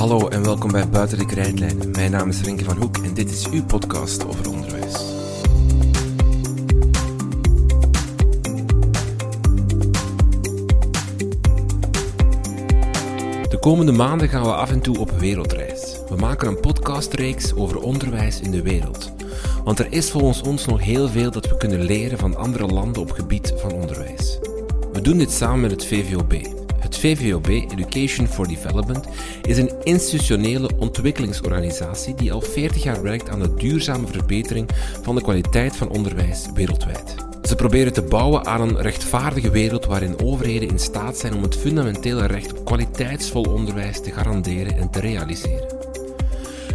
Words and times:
Hallo 0.00 0.28
en 0.28 0.42
welkom 0.42 0.72
bij 0.72 0.88
Buiten 0.88 1.18
de 1.18 1.26
Krijtlijnen. 1.26 1.90
Mijn 1.90 2.10
naam 2.10 2.28
is 2.28 2.40
Renke 2.40 2.64
van 2.64 2.76
Hoek 2.76 2.96
en 2.96 3.14
dit 3.14 3.30
is 3.30 3.48
uw 3.50 3.64
podcast 3.64 4.26
over 4.26 4.50
onderwijs. 4.50 4.92
De 13.48 13.56
komende 13.60 13.92
maanden 13.92 14.28
gaan 14.28 14.42
we 14.42 14.54
af 14.54 14.70
en 14.70 14.80
toe 14.80 14.98
op 14.98 15.10
wereldreis. 15.10 15.98
We 16.08 16.16
maken 16.16 16.48
een 16.48 16.60
podcastreeks 16.60 17.54
over 17.54 17.80
onderwijs 17.80 18.40
in 18.40 18.50
de 18.50 18.62
wereld. 18.62 19.09
Want 19.64 19.78
er 19.78 19.92
is 19.92 20.10
volgens 20.10 20.42
ons 20.42 20.66
nog 20.66 20.82
heel 20.82 21.08
veel 21.08 21.30
dat 21.30 21.48
we 21.48 21.56
kunnen 21.56 21.82
leren 21.82 22.18
van 22.18 22.36
andere 22.36 22.66
landen 22.66 23.02
op 23.02 23.10
gebied 23.10 23.54
van 23.56 23.72
onderwijs. 23.72 24.38
We 24.92 25.00
doen 25.00 25.18
dit 25.18 25.30
samen 25.30 25.60
met 25.60 25.70
het 25.70 25.84
VVOB. 25.84 26.32
Het 26.78 26.98
VVOB, 26.98 27.48
Education 27.48 28.26
for 28.26 28.48
Development, 28.48 29.06
is 29.42 29.58
een 29.58 29.72
institutionele 29.82 30.70
ontwikkelingsorganisatie 30.78 32.14
die 32.14 32.32
al 32.32 32.40
40 32.40 32.82
jaar 32.82 33.02
werkt 33.02 33.28
aan 33.28 33.40
de 33.40 33.54
duurzame 33.54 34.06
verbetering 34.06 34.68
van 35.02 35.14
de 35.14 35.22
kwaliteit 35.22 35.76
van 35.76 35.88
onderwijs 35.88 36.46
wereldwijd. 36.54 37.14
Ze 37.42 37.54
proberen 37.54 37.92
te 37.92 38.02
bouwen 38.02 38.46
aan 38.46 38.60
een 38.60 38.80
rechtvaardige 38.80 39.50
wereld 39.50 39.84
waarin 39.84 40.20
overheden 40.20 40.68
in 40.68 40.78
staat 40.78 41.18
zijn 41.18 41.34
om 41.34 41.42
het 41.42 41.56
fundamentele 41.56 42.26
recht 42.26 42.58
op 42.58 42.64
kwaliteitsvol 42.64 43.42
onderwijs 43.42 44.00
te 44.00 44.10
garanderen 44.10 44.76
en 44.76 44.90
te 44.90 45.00
realiseren. 45.00 45.89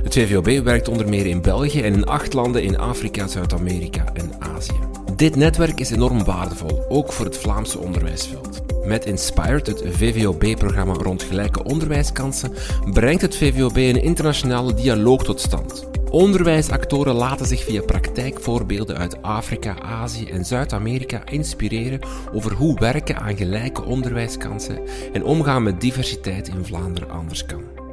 Het 0.06 0.14
VVOB 0.14 0.64
werkt 0.64 0.88
onder 0.88 1.10
meer 1.10 1.26
in 1.26 1.42
België 1.42 1.82
en 1.82 1.94
in 1.94 2.06
acht 2.06 2.34
landen 2.34 2.64
in 2.64 2.78
Afrika, 2.78 3.28
Zuid-Amerika 3.28 4.04
en 4.14 4.32
Azië. 4.40 4.80
Dit 5.16 5.36
netwerk 5.36 5.80
is 5.80 5.90
enorm 5.90 6.24
waardevol, 6.24 6.86
ook 6.90 7.14
voor 7.14 7.26
het 7.26 7.38
Vlaamse 7.38 7.80
onderwijsveld. 7.80 8.62
Met 8.84 9.06
Inspired, 9.06 9.68
het 9.68 9.84
VVOB-programma 9.88 10.94
rond 10.94 11.24
gelijke 11.24 11.64
onderwijskansen, 11.64 12.54
brengt 12.94 13.22
het 13.22 13.38
VVOB 13.38 13.76
een 13.76 14.02
internationale 14.02 14.74
dialoog 14.74 15.24
tot 15.24 15.42
stand. 15.42 15.88
Onderwijsactoren 16.12 17.14
laten 17.14 17.46
zich 17.46 17.64
via 17.64 17.82
praktijkvoorbeelden 17.82 18.98
uit 18.98 19.22
Afrika, 19.22 19.76
Azië 19.82 20.26
en 20.26 20.46
Zuid-Amerika 20.46 21.22
inspireren 21.26 22.00
over 22.34 22.54
hoe 22.54 22.80
werken 22.80 23.20
aan 23.20 23.38
gelijke 23.38 23.84
onderwijskansen 23.84 24.80
en 25.14 25.24
omgaan 25.24 25.64
met 25.64 25.82
diversiteit 25.82 26.48
in 26.48 26.66
Vlaanderen 26.66 27.10
anders 27.10 27.46
kan. 27.46 27.85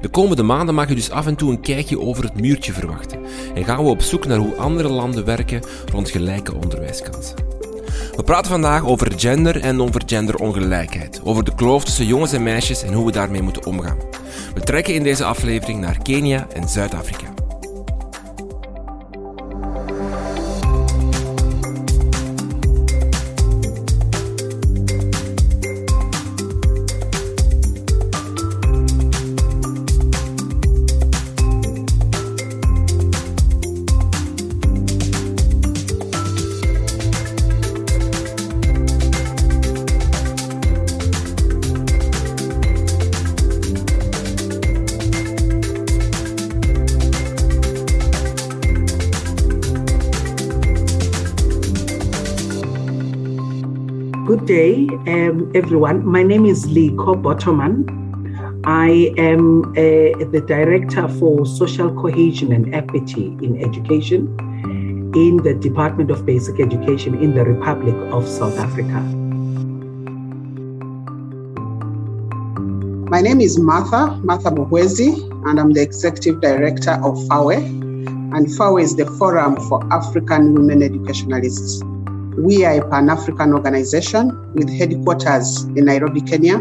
De 0.00 0.08
komende 0.08 0.42
maanden 0.42 0.74
mag 0.74 0.88
je 0.88 0.94
dus 0.94 1.10
af 1.10 1.26
en 1.26 1.36
toe 1.36 1.50
een 1.50 1.60
kijkje 1.60 2.00
over 2.00 2.24
het 2.24 2.40
muurtje 2.40 2.72
verwachten 2.72 3.18
en 3.54 3.64
gaan 3.64 3.84
we 3.84 3.90
op 3.90 4.02
zoek 4.02 4.26
naar 4.26 4.38
hoe 4.38 4.56
andere 4.56 4.88
landen 4.88 5.24
werken 5.24 5.62
rond 5.92 6.10
gelijke 6.10 6.54
onderwijskansen. 6.54 7.36
We 8.16 8.22
praten 8.22 8.50
vandaag 8.50 8.84
over 8.84 9.12
gender 9.16 9.60
en 9.60 9.80
over 9.80 10.02
genderongelijkheid, 10.06 11.20
over 11.24 11.44
de 11.44 11.54
kloof 11.54 11.84
tussen 11.84 12.06
jongens 12.06 12.32
en 12.32 12.42
meisjes 12.42 12.82
en 12.82 12.92
hoe 12.92 13.06
we 13.06 13.12
daarmee 13.12 13.42
moeten 13.42 13.66
omgaan. 13.66 13.98
We 14.54 14.60
trekken 14.60 14.94
in 14.94 15.02
deze 15.02 15.24
aflevering 15.24 15.80
naar 15.80 16.02
Kenia 16.02 16.46
en 16.52 16.68
Zuid-Afrika. 16.68 17.35
Um, 55.06 55.52
everyone. 55.54 56.04
My 56.04 56.24
name 56.24 56.44
is 56.44 56.66
Likho 56.66 57.14
Bottoman. 57.22 57.86
I 58.64 59.14
am 59.16 59.62
uh, 59.70 60.26
the 60.32 60.42
Director 60.44 61.06
for 61.06 61.46
Social 61.46 61.94
Cohesion 61.94 62.50
and 62.50 62.74
Equity 62.74 63.26
in 63.40 63.62
Education 63.62 64.26
in 65.14 65.36
the 65.44 65.54
Department 65.54 66.10
of 66.10 66.26
Basic 66.26 66.58
Education 66.58 67.14
in 67.22 67.36
the 67.36 67.44
Republic 67.44 67.94
of 68.12 68.26
South 68.26 68.58
Africa. 68.58 69.00
My 73.08 73.20
name 73.20 73.40
is 73.40 73.60
Martha, 73.60 74.16
Martha 74.24 74.50
Muhwezi, 74.50 75.14
and 75.48 75.60
I'm 75.60 75.70
the 75.70 75.82
Executive 75.82 76.40
Director 76.40 76.98
of 77.04 77.14
FAWE. 77.28 77.58
And 78.34 78.52
FAWE 78.56 78.78
is 78.78 78.96
the 78.96 79.06
Forum 79.06 79.54
for 79.68 79.80
African 79.92 80.54
Women 80.54 80.82
Educationalists. 80.82 81.80
We 82.36 82.66
are 82.66 82.82
a 82.82 82.88
Pan 82.90 83.08
African 83.08 83.54
organization 83.54 84.52
with 84.54 84.68
headquarters 84.68 85.64
in 85.74 85.86
Nairobi, 85.86 86.20
Kenya, 86.20 86.58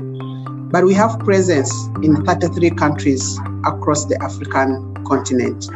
but 0.71 0.85
we 0.85 0.93
have 0.93 1.19
presence 1.19 1.69
in 2.01 2.23
33 2.23 2.69
countries 2.69 3.37
across 3.65 4.05
the 4.05 4.17
African 4.23 4.93
continent. 5.03 5.69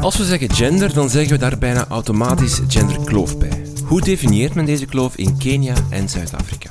Als 0.00 0.16
we 0.16 0.24
zeggen 0.24 0.50
gender, 0.50 0.94
dan 0.94 1.08
zeggen 1.08 1.32
we 1.32 1.38
daar 1.38 1.58
bijna 1.58 1.86
automatisch 1.88 2.60
genderkloof 2.68 3.38
bij. 3.38 3.66
Hoe 3.84 4.00
definieert 4.00 4.54
men 4.54 4.64
deze 4.64 4.86
kloof 4.86 5.16
in 5.16 5.38
Kenia 5.38 5.74
en 5.90 6.08
Zuid-Afrika? 6.08 6.70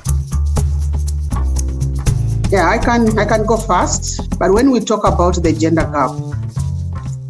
Yeah, 2.50 2.74
I 2.74 2.78
can 2.78 3.06
I 3.06 3.24
can 3.24 3.46
go 3.46 3.56
fast, 3.56 4.28
but 4.38 4.52
when 4.52 4.70
we 4.70 4.82
talk 4.82 5.04
about 5.04 5.42
the 5.42 5.54
gender 5.58 5.88
gap, 5.92 6.14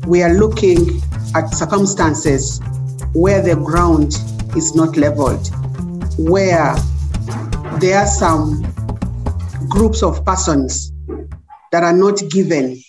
we 0.06 0.25
are 0.25 0.34
looking 0.34 1.03
at 1.35 1.53
circumstances 1.55 2.61
where 3.13 3.43
the 3.43 3.57
ground 3.57 4.13
is 4.57 4.75
not 4.75 4.97
leveled, 4.97 5.49
where 6.19 6.75
there 7.81 7.99
are 7.99 8.07
some 8.07 8.63
groups 9.69 10.03
of 10.03 10.25
persons 10.25 10.93
that 11.73 11.83
are 11.83 11.93
not 11.93 12.21
given 12.31 12.81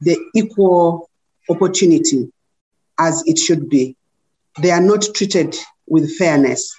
the 0.00 0.18
equal 0.34 1.10
opportunity 1.48 2.30
as 2.98 3.22
it 3.26 3.38
should 3.38 3.68
be. 3.68 3.96
They 4.60 4.70
are 4.70 4.80
not 4.80 5.06
treated 5.14 5.56
with 5.86 6.16
fairness. 6.16 6.74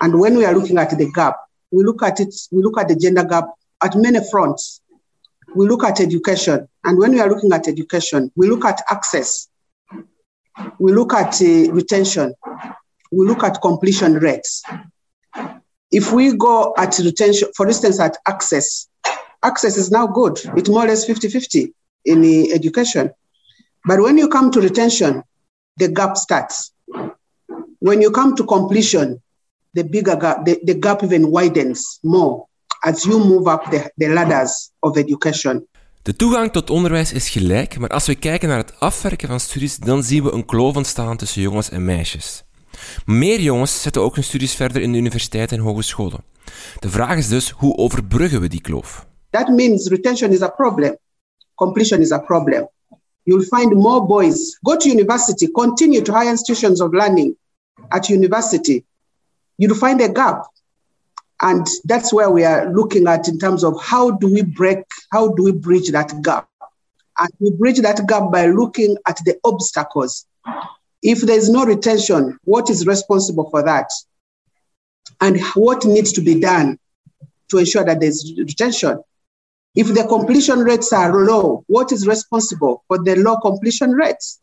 And 0.00 0.18
when 0.18 0.36
we 0.36 0.44
are 0.44 0.54
looking 0.54 0.78
at 0.78 0.90
the 0.96 1.10
gap, 1.12 1.36
we 1.70 1.84
look 1.84 2.02
at 2.02 2.20
it, 2.20 2.34
we 2.50 2.62
look 2.62 2.78
at 2.78 2.88
the 2.88 2.96
gender 2.96 3.24
gap 3.24 3.46
at 3.82 3.94
many 3.96 4.20
fronts. 4.30 4.80
We 5.54 5.66
look 5.66 5.84
at 5.84 6.00
education. 6.00 6.68
And 6.84 6.98
when 6.98 7.12
we 7.12 7.20
are 7.20 7.28
looking 7.28 7.52
at 7.52 7.68
education, 7.68 8.30
we 8.36 8.48
look 8.48 8.64
at 8.64 8.82
access 8.90 9.48
we 10.78 10.92
look 10.92 11.12
at 11.12 11.40
uh, 11.40 11.72
retention, 11.72 12.34
we 13.10 13.26
look 13.26 13.42
at 13.42 13.60
completion 13.60 14.14
rates. 14.14 14.62
If 15.90 16.12
we 16.12 16.36
go 16.36 16.74
at 16.76 16.98
retention, 16.98 17.48
for 17.56 17.66
instance, 17.66 17.98
at 18.00 18.16
access, 18.26 18.88
access 19.42 19.76
is 19.76 19.90
now 19.90 20.06
good. 20.06 20.38
It's 20.56 20.68
more 20.68 20.84
or 20.84 20.88
less 20.88 21.06
50 21.06 21.28
50 21.28 21.72
in 22.04 22.18
uh, 22.22 22.54
education. 22.54 23.10
But 23.84 24.00
when 24.00 24.18
you 24.18 24.28
come 24.28 24.50
to 24.50 24.60
retention, 24.60 25.22
the 25.78 25.88
gap 25.88 26.16
starts. 26.16 26.72
When 27.78 28.02
you 28.02 28.10
come 28.10 28.36
to 28.36 28.44
completion, 28.44 29.22
the 29.74 29.84
bigger 29.84 30.16
gap, 30.16 30.44
the, 30.44 30.58
the 30.64 30.74
gap 30.74 31.02
even 31.04 31.30
widens 31.30 32.00
more 32.02 32.46
as 32.84 33.06
you 33.06 33.18
move 33.18 33.46
up 33.48 33.70
the, 33.70 33.90
the 33.96 34.08
ladders 34.08 34.72
of 34.82 34.98
education. 34.98 35.66
De 36.08 36.16
toegang 36.16 36.52
tot 36.52 36.70
onderwijs 36.70 37.12
is 37.12 37.28
gelijk, 37.28 37.78
maar 37.78 37.88
als 37.88 38.06
we 38.06 38.14
kijken 38.14 38.48
naar 38.48 38.58
het 38.58 38.80
afwerken 38.80 39.28
van 39.28 39.40
studies, 39.40 39.76
dan 39.76 40.02
zien 40.02 40.22
we 40.22 40.32
een 40.32 40.44
kloof 40.44 40.76
ontstaan 40.76 41.16
tussen 41.16 41.42
jongens 41.42 41.70
en 41.70 41.84
meisjes. 41.84 42.44
Meer 43.06 43.40
jongens 43.40 43.82
zetten 43.82 44.02
ook 44.02 44.14
hun 44.14 44.24
studies 44.24 44.54
verder 44.54 44.82
in 44.82 44.92
de 44.92 44.98
universiteit 44.98 45.52
en 45.52 45.58
hogescholen. 45.58 46.24
De 46.78 46.90
vraag 46.90 47.16
is 47.16 47.28
dus, 47.28 47.50
hoe 47.50 47.76
overbruggen 47.76 48.40
we 48.40 48.48
die 48.48 48.60
kloof? 48.60 49.06
That 49.30 49.48
means 49.48 49.88
retention 49.88 50.30
is 50.30 50.42
a 50.42 50.48
problem. 50.48 50.96
Completion 51.54 52.00
is 52.00 52.12
a 52.12 52.18
problem. 52.18 52.68
You'll 53.22 53.46
find 53.46 53.74
more 53.74 54.06
boys 54.06 54.58
go 54.60 54.76
to 54.76 54.88
university, 54.88 55.50
continue 55.50 56.02
to 56.02 56.12
higher 56.12 56.30
institutions 56.30 56.80
of 56.80 56.92
learning 56.92 57.36
at 57.88 58.08
university. 58.08 58.84
You'll 59.54 59.78
find 59.78 60.00
a 60.00 60.08
gap 60.12 60.50
and 61.40 61.66
that's 61.84 62.12
where 62.12 62.30
we 62.30 62.44
are 62.44 62.72
looking 62.72 63.06
at 63.06 63.28
in 63.28 63.38
terms 63.38 63.64
of 63.64 63.80
how 63.80 64.10
do 64.10 64.32
we 64.32 64.42
break, 64.42 64.84
how 65.10 65.28
do 65.28 65.44
we 65.44 65.52
bridge 65.52 65.90
that 65.90 66.12
gap? 66.22 66.48
And 67.18 67.30
we 67.40 67.50
bridge 67.50 67.80
that 67.80 68.06
gap 68.06 68.30
by 68.30 68.46
looking 68.46 68.96
at 69.06 69.18
the 69.24 69.38
obstacles. 69.44 70.26
If 71.02 71.20
there's 71.22 71.48
no 71.48 71.64
retention, 71.64 72.38
what 72.44 72.70
is 72.70 72.86
responsible 72.86 73.48
for 73.50 73.62
that? 73.62 73.90
And 75.20 75.40
what 75.54 75.84
needs 75.84 76.12
to 76.12 76.20
be 76.20 76.38
done 76.38 76.78
to 77.50 77.58
ensure 77.58 77.84
that 77.84 78.00
there's 78.00 78.32
retention? 78.36 79.02
If 79.74 79.94
the 79.94 80.04
completion 80.04 80.60
rates 80.60 80.92
are 80.92 81.24
low, 81.24 81.64
what 81.66 81.92
is 81.92 82.06
responsible 82.06 82.84
for 82.88 82.98
the 83.02 83.16
low 83.16 83.36
completion 83.36 83.92
rates? 83.92 84.40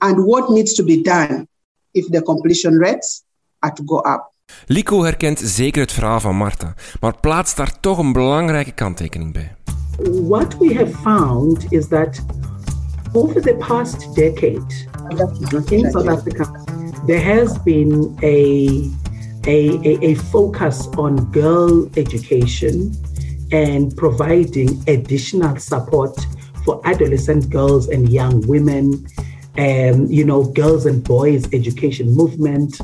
And 0.00 0.24
what 0.24 0.50
needs 0.50 0.74
to 0.74 0.82
be 0.82 1.02
done 1.02 1.48
if 1.94 2.10
the 2.10 2.22
completion 2.22 2.78
rates 2.78 3.24
are 3.62 3.72
to 3.72 3.82
go 3.82 3.98
up? 4.00 4.32
Likho 4.66 5.02
herkent 5.02 5.38
zeker 5.38 5.80
het 5.80 5.92
verhaal 5.92 6.20
van 6.20 6.36
Marta, 6.36 6.74
maar 7.00 7.20
plaatst 7.20 7.56
daar 7.56 7.80
toch 7.80 7.98
een 7.98 8.12
belangrijke 8.12 8.72
kanttekening 8.72 9.32
bij. 9.32 9.56
What 9.98 10.54
we 10.56 10.72
have 10.74 10.92
found 11.00 11.72
is 11.72 11.88
that 11.90 12.18
over 13.14 13.40
the 13.40 13.54
past 13.56 14.14
decade 14.16 14.62
in 15.70 15.90
South 15.90 16.08
Africa, 16.08 16.50
there 17.06 17.20
has 17.20 17.58
been 17.58 18.16
a, 18.22 18.90
a, 19.46 20.04
a, 20.04 20.14
focus 20.14 20.86
on 20.96 21.30
girl 21.30 21.90
education 21.98 22.94
and 23.50 23.94
providing 23.96 24.82
additional 24.88 25.56
support 25.56 26.16
for 26.64 26.80
adolescent 26.86 27.50
girls 27.50 27.88
and 27.88 28.08
young 28.08 28.46
women, 28.46 29.06
um, 29.58 30.06
you 30.06 30.24
know, 30.24 30.44
girls 30.44 30.86
and 30.86 31.04
boys 31.04 31.52
education 31.52 32.14
movement, 32.14 32.80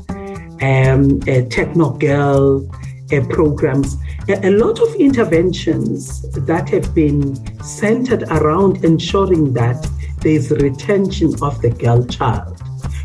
um, 0.61 1.21
uh, 1.29 1.43
techno 1.49 1.91
girl 1.91 2.69
uh, 3.13 3.25
programs, 3.31 3.97
a, 4.29 4.51
lot 4.51 4.79
of 4.81 4.95
interventions 4.97 6.23
that 6.47 6.69
have 6.69 6.95
been 6.95 7.35
centered 7.63 8.25
around 8.25 8.85
ensuring 8.85 9.53
that 9.55 9.87
there's 10.21 10.51
retention 10.51 11.35
of 11.43 11.61
the 11.63 11.71
girl 11.71 12.05
child. 12.05 12.61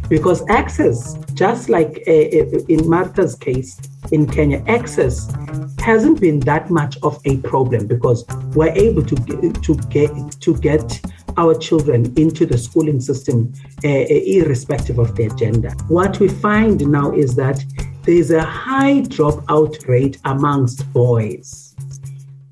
Because 0.10 0.44
access, 0.50 1.16
just 1.34 1.70
like 1.70 2.04
uh, 2.08 2.12
in 2.12 2.90
Martha's 2.90 3.36
case 3.36 3.80
in 4.12 4.28
Kenya, 4.28 4.64
access 4.68 5.32
hasn't 5.80 6.20
been 6.20 6.40
that 6.42 6.70
much 6.70 6.98
of 7.04 7.20
a 7.26 7.38
problem 7.38 7.88
because 7.88 8.26
we're 8.54 8.74
able 8.74 9.04
to 9.04 9.16
get, 9.16 9.64
to 9.64 9.76
get 9.90 10.12
to 10.42 10.58
get 10.58 11.02
our 11.38 11.56
children 11.56 12.14
into 12.18 12.46
the 12.46 12.58
schooling 12.58 13.00
system 13.00 13.52
uh, 13.84 13.88
irrespective 13.88 15.00
of 15.00 15.16
their 15.16 15.30
gender. 15.30 15.72
What 15.88 16.20
we 16.20 16.28
find 16.28 16.86
now 16.88 17.12
is 17.12 17.36
that 17.36 17.64
there's 18.04 18.32
a 18.32 18.44
high 18.44 19.02
dropout 19.02 19.88
rate 19.88 20.18
amongst 20.26 20.92
boys. 20.92 21.74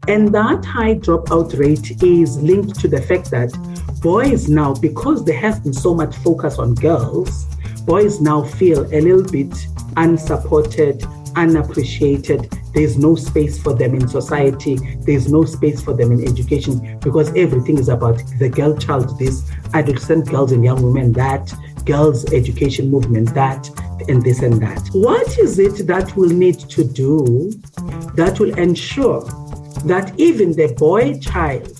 And 0.07 0.33
that 0.33 0.63
high 0.63 0.95
dropout 0.95 1.59
rate 1.59 2.01
is 2.01 2.41
linked 2.41 2.79
to 2.79 2.87
the 2.87 3.01
fact 3.01 3.29
that 3.31 3.51
boys 4.01 4.47
now, 4.47 4.73
because 4.73 5.25
there 5.25 5.37
has 5.37 5.59
been 5.59 5.73
so 5.73 5.93
much 5.93 6.15
focus 6.17 6.57
on 6.57 6.75
girls, 6.75 7.45
boys 7.85 8.21
now 8.21 8.43
feel 8.43 8.85
a 8.85 8.99
little 9.01 9.29
bit 9.29 9.53
unsupported, 9.97 11.03
unappreciated. 11.35 12.49
There's 12.73 12.97
no 12.97 13.15
space 13.15 13.61
for 13.61 13.73
them 13.73 13.93
in 13.93 14.07
society. 14.07 14.77
There's 15.01 15.29
no 15.29 15.43
space 15.43 15.81
for 15.81 15.93
them 15.93 16.13
in 16.13 16.25
education 16.25 16.97
because 16.99 17.27
everything 17.35 17.77
is 17.77 17.89
about 17.89 18.23
the 18.39 18.47
girl 18.47 18.77
child, 18.77 19.19
this, 19.19 19.51
adolescent 19.73 20.29
girls 20.29 20.53
and 20.53 20.63
young 20.63 20.81
women, 20.81 21.11
that, 21.13 21.53
girls' 21.85 22.31
education 22.31 22.89
movement, 22.89 23.33
that, 23.33 23.69
and 24.09 24.23
this 24.23 24.41
and 24.41 24.61
that. 24.61 24.89
What 24.93 25.37
is 25.37 25.59
it 25.59 25.87
that 25.87 26.15
we'll 26.15 26.29
need 26.29 26.59
to 26.59 26.83
do 26.83 27.51
that 28.15 28.39
will 28.39 28.57
ensure 28.57 29.21
that 29.85 30.13
even 30.17 30.53
the 30.53 30.73
boy 30.77 31.19
child 31.19 31.77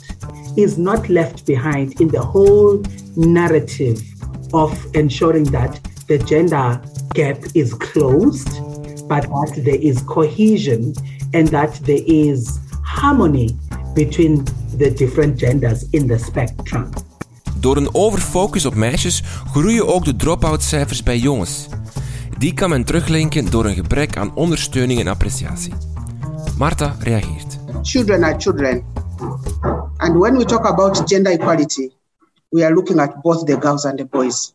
is 0.57 0.77
not 0.77 1.09
left 1.09 1.45
behind 1.45 1.99
in 2.01 2.07
the 2.09 2.21
whole 2.21 2.83
narrative 3.15 4.01
of 4.53 4.71
ensuring 4.95 5.45
that 5.45 5.79
the 6.07 6.17
gender 6.17 6.81
gap 7.13 7.37
is 7.53 7.73
closed, 7.73 8.49
but 9.07 9.23
that 9.23 9.61
there 9.63 9.79
is 9.79 10.01
cohesion 10.01 10.93
and 11.33 11.47
that 11.49 11.73
there 11.85 12.03
is 12.05 12.59
harmony 12.83 13.49
between 13.93 14.45
the 14.77 14.89
different 14.89 15.37
genders 15.37 15.85
in 15.91 16.07
the 16.07 16.17
spectrum. 16.17 16.89
Door 17.59 17.77
een 17.77 17.95
overfocus 17.95 18.65
op 18.65 18.75
meisjes 18.75 19.23
groeien 19.51 19.87
ook 19.87 20.05
de 20.05 20.15
drop-out 20.15 20.63
cijfers 20.63 21.03
bij 21.03 21.17
jongens. 21.17 21.67
Die 22.41 22.53
kan 22.53 22.69
men 22.69 22.83
teruglinken 22.83 23.51
door 23.51 23.65
een 23.65 23.75
gebrek 23.75 24.17
aan 24.17 24.35
ondersteuning 24.35 24.99
en 24.99 25.07
appreciatie. 25.07 25.73
Marta 26.57 26.95
reageert. 26.99 27.57
Children 27.81 28.23
are 28.23 28.39
children. 28.39 28.85
And 29.97 30.17
when 30.17 30.37
we 30.37 30.45
talk 30.45 30.65
about 30.65 31.09
gender 31.09 31.31
equality, 31.31 31.91
we 32.49 32.65
are 32.65 32.73
looking 32.73 32.99
at 32.99 33.21
both 33.21 33.45
the 33.45 33.57
girls 33.59 33.85
and 33.85 33.97
the 33.97 34.05
boys. 34.05 34.53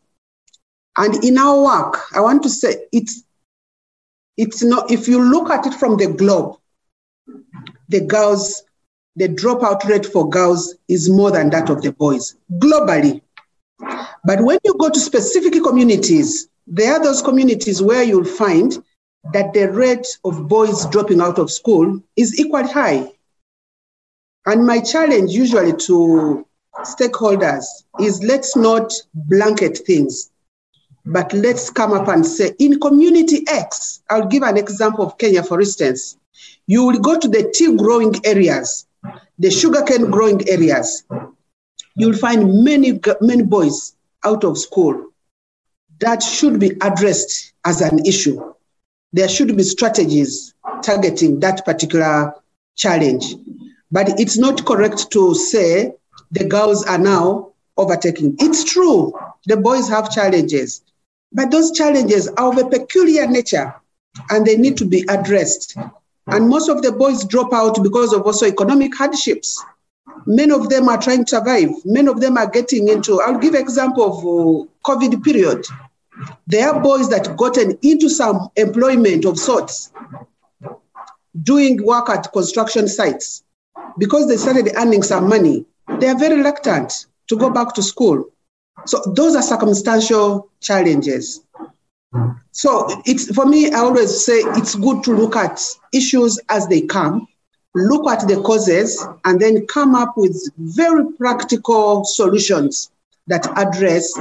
And 0.91 1.23
in 1.23 1.37
our 1.37 1.61
work, 1.61 2.09
I 2.15 2.19
want 2.19 2.43
to 2.43 2.49
say 2.49 2.87
it's 2.91 3.23
it's 4.35 4.63
not 4.63 4.91
if 4.91 5.07
you 5.07 5.23
look 5.23 5.49
at 5.49 5.65
it 5.65 5.73
from 5.73 5.97
the 5.97 6.07
globe, 6.07 6.57
the 7.87 8.01
girls, 8.01 8.63
the 9.15 9.29
dropout 9.29 9.85
rate 9.85 10.05
for 10.05 10.29
girls 10.29 10.75
is 10.87 11.09
more 11.09 11.31
than 11.31 11.49
that 11.49 11.69
of 11.69 11.81
the 11.81 11.91
boys 11.91 12.35
globally. 12.49 13.21
But 14.25 14.41
when 14.41 14.57
you 14.65 14.75
go 14.77 14.89
to 14.89 14.99
specific 14.99 15.63
communities, 15.63 16.49
there 16.67 16.93
are 16.93 17.03
those 17.03 17.21
communities 17.21 17.81
where 17.81 18.03
you'll 18.03 18.25
find 18.25 18.83
that 19.33 19.53
the 19.53 19.71
rate 19.71 20.05
of 20.25 20.47
boys 20.47 20.85
dropping 20.87 21.21
out 21.21 21.39
of 21.39 21.49
school 21.49 22.01
is 22.15 22.39
equally 22.39 22.67
high. 22.67 23.09
And 24.45 24.65
my 24.65 24.79
challenge 24.79 25.31
usually 25.31 25.73
to 25.87 26.45
stakeholders 26.81 27.65
is 27.99 28.21
let's 28.23 28.55
not 28.55 28.93
blanket 29.13 29.79
things, 29.79 30.29
but 31.05 31.31
let's 31.33 31.69
come 31.69 31.93
up 31.93 32.07
and 32.09 32.25
say 32.25 32.53
in 32.59 32.79
community 32.79 33.43
X, 33.47 34.01
I'll 34.09 34.27
give 34.27 34.43
an 34.43 34.57
example 34.57 35.05
of 35.05 35.17
Kenya, 35.17 35.43
for 35.43 35.59
instance. 35.59 36.17
You 36.67 36.85
will 36.85 36.99
go 36.99 37.17
to 37.17 37.27
the 37.27 37.51
tea 37.53 37.75
growing 37.77 38.13
areas, 38.25 38.85
the 39.39 39.49
sugarcane 39.49 40.11
growing 40.11 40.47
areas. 40.47 41.03
You'll 41.95 42.13
find 42.13 42.63
many, 42.63 42.99
many 43.21 43.43
boys 43.43 43.95
out 44.23 44.43
of 44.43 44.57
school 44.57 45.07
that 45.99 46.21
should 46.21 46.59
be 46.59 46.71
addressed 46.81 47.53
as 47.65 47.81
an 47.81 48.05
issue. 48.05 48.53
There 49.13 49.29
should 49.29 49.55
be 49.55 49.63
strategies 49.63 50.53
targeting 50.83 51.39
that 51.39 51.65
particular 51.65 52.33
challenge. 52.75 53.35
But 53.91 54.19
it's 54.19 54.37
not 54.37 54.65
correct 54.65 55.11
to 55.11 55.33
say 55.33 55.93
the 56.31 56.45
girls 56.45 56.85
are 56.85 56.97
now 56.97 57.53
overtaking. 57.77 58.35
It's 58.39 58.63
true, 58.63 59.13
the 59.45 59.57
boys 59.57 59.87
have 59.89 60.11
challenges, 60.11 60.81
but 61.31 61.51
those 61.51 61.71
challenges 61.71 62.27
are 62.27 62.49
of 62.51 62.57
a 62.57 62.69
peculiar 62.69 63.27
nature 63.27 63.73
and 64.29 64.45
they 64.45 64.57
need 64.57 64.77
to 64.77 64.85
be 64.85 65.05
addressed. 65.09 65.77
And 66.27 66.49
most 66.49 66.69
of 66.69 66.81
the 66.81 66.91
boys 66.91 67.23
drop 67.23 67.53
out 67.53 67.81
because 67.81 68.13
of 68.13 68.23
also 68.23 68.45
economic 68.45 68.95
hardships. 68.95 69.63
Many 70.25 70.51
of 70.51 70.69
them 70.69 70.89
are 70.89 71.01
trying 71.01 71.23
to 71.25 71.29
survive. 71.29 71.69
Many 71.85 72.07
of 72.09 72.19
them 72.19 72.37
are 72.37 72.49
getting 72.49 72.89
into, 72.89 73.21
I'll 73.21 73.37
give 73.37 73.55
example 73.55 74.03
of 74.03 74.17
uh, 74.19 74.91
COVID 74.91 75.23
period. 75.23 75.65
There 76.47 76.69
are 76.69 76.81
boys 76.81 77.09
that 77.09 77.35
gotten 77.37 77.77
into 77.81 78.09
some 78.09 78.49
employment 78.55 79.25
of 79.25 79.37
sorts, 79.37 79.91
doing 81.43 81.83
work 81.83 82.09
at 82.09 82.31
construction 82.33 82.87
sites. 82.87 83.43
Because 83.97 84.27
they 84.27 84.37
started 84.37 84.71
earning 84.75 85.03
some 85.03 85.27
money, 85.27 85.65
they 85.99 86.07
are 86.07 86.17
very 86.17 86.37
reluctant 86.37 87.07
to 87.27 87.37
go 87.37 87.49
back 87.49 87.73
to 87.75 87.83
school. 87.83 88.29
So 88.85 89.01
those 89.15 89.35
are 89.35 89.41
circumstantial 89.41 90.49
challenges. 90.61 91.41
So 92.51 92.87
it's 93.05 93.33
for 93.33 93.45
me, 93.45 93.71
I 93.71 93.79
always 93.79 94.23
say 94.25 94.39
it's 94.39 94.75
good 94.75 95.03
to 95.03 95.13
look 95.13 95.35
at 95.35 95.61
issues 95.93 96.39
as 96.49 96.67
they 96.67 96.81
come, 96.81 97.27
look 97.75 98.09
at 98.09 98.27
the 98.27 98.41
causes, 98.41 99.05
and 99.25 99.39
then 99.39 99.67
come 99.67 99.93
up 99.93 100.13
with 100.17 100.35
very 100.57 101.11
practical 101.13 102.03
solutions 102.05 102.91
that 103.27 103.45
address 103.57 104.13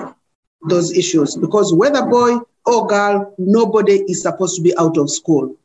those 0.68 0.92
issues. 0.92 1.36
Because 1.36 1.75
whether 1.75 2.06
boy 2.06 2.38
or 2.64 2.86
girl, 2.86 3.34
nobody 3.38 4.02
is 4.06 4.20
supposed 4.20 4.56
to 4.56 4.62
be 4.62 4.76
out 4.78 4.96
of 4.96 5.10
school. 5.10 5.56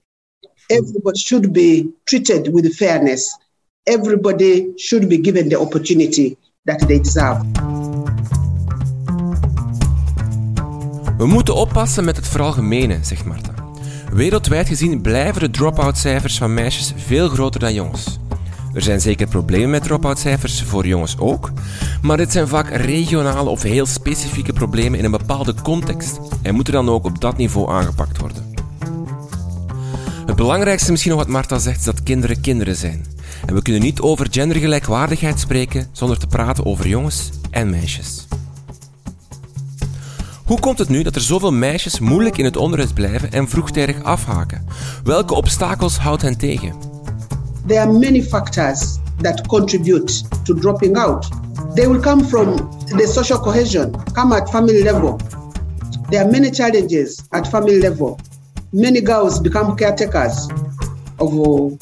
Everybody 0.70 1.20
should 1.20 1.52
be 1.52 1.92
treated 2.06 2.54
with 2.54 2.76
fairness. 2.76 3.38
Everybody 3.86 4.74
should 4.78 5.10
be 5.10 5.18
given 5.18 5.50
the 5.50 5.60
opportunity 5.60 6.38
that 6.66 6.88
they 6.88 7.00
deserve. 7.00 7.42
We 11.18 11.28
moeten 11.28 11.56
oppassen 11.56 12.06
met 12.06 12.16
het 12.16 12.28
veralgemenen, 12.28 13.06
zegt 13.06 13.26
Marta. 13.26 13.54
Wereldwijd 14.14 14.68
gezien 14.68 15.02
blijven 15.02 15.42
de 15.42 15.50
drop-out 15.50 15.98
cijfers 15.98 16.38
van 16.38 16.54
meisjes 16.54 16.94
veel 16.96 17.28
groter 17.28 17.60
dan 17.60 17.74
jongens. 17.74 18.20
Er 18.74 18.82
zijn 18.82 19.02
zeker 19.02 19.28
problemen 19.28 19.70
met 19.70 19.84
drop-out 19.84 20.20
cijfers 20.20 20.64
voor 20.64 20.88
jongens 20.88 21.18
ook, 21.18 21.52
maar 22.02 22.18
dit 22.18 22.32
zijn 22.32 22.48
vaak 22.48 22.70
regionale 22.70 23.50
of 23.50 23.62
heel 23.62 23.86
specifieke 23.86 24.54
problemen 24.54 25.00
in 25.00 25.06
een 25.06 25.12
bepaalde 25.12 25.54
context 25.64 26.20
en 26.42 26.56
moeten 26.56 26.74
dan 26.74 26.90
ook 26.90 27.06
op 27.06 27.22
dat 27.22 27.38
niveau 27.38 27.72
aangepakt 27.72 28.18
worden. 28.18 28.54
Het 30.26 30.36
belangrijkste 30.36 30.92
misschien 30.92 31.12
nog 31.12 31.22
wat 31.22 31.30
Marta 31.30 31.60
zegt 31.60 31.80
is 31.80 31.84
dat 31.84 32.04
kinderen 32.04 32.42
kinderen 32.42 32.76
zijn. 32.76 33.06
En 33.46 33.54
we 33.54 33.62
kunnen 33.62 33.82
niet 33.82 34.02
over 34.02 34.28
gendergelijkwaardigheid 34.32 35.40
spreken 35.40 35.88
zonder 35.92 36.18
te 36.18 36.28
praten 36.28 36.66
over 36.66 36.88
jongens 36.88 37.30
en 37.50 37.70
meisjes. 37.70 38.28
Hoe 40.46 40.60
komt 40.60 40.80
het 40.80 40.90
nu 40.90 41.04
dat 41.04 41.16
er 41.16 41.22
zoveel 41.22 41.54
meisjes 41.54 42.00
moeilijk 42.00 42.38
in 42.38 42.46
het 42.46 42.58
onderwijs 42.58 42.94
blijven 42.94 43.32
en 43.32 43.50
vroegtijdig 43.50 44.04
afhaken? 44.04 44.66
Welke 45.04 45.34
obstakels 45.34 45.98
houdt 45.98 46.22
hen 46.22 46.38
tegen? 46.38 46.91
There 47.66 47.82
are 47.82 47.92
many 47.92 48.22
factors 48.22 49.00
that 49.20 49.48
contribute 49.50 50.24
to 50.46 50.54
dropping 50.54 50.98
out. 50.98 51.26
They 51.76 51.88
will 51.88 52.02
come 52.02 52.24
from 52.26 52.58
the 52.88 53.08
social 53.08 53.38
cohesion, 53.38 53.94
come 54.14 54.34
at 54.34 54.50
family 54.50 54.84
level. 54.84 55.18
There 56.10 56.26
are 56.26 56.30
many 56.30 56.52
challenges 56.52 57.24
at 57.32 57.48
family 57.48 57.80
level. 57.80 58.20
Many 58.74 59.02
girls 59.02 59.40
become 59.40 59.78
caretakers 59.78 60.50
of 61.20 61.80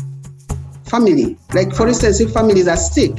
family. 0.86 1.38
Like, 1.54 1.74
for 1.74 1.88
instance, 1.88 2.20
if 2.20 2.32
families 2.34 2.68
are 2.68 2.78
sick, 2.78 3.12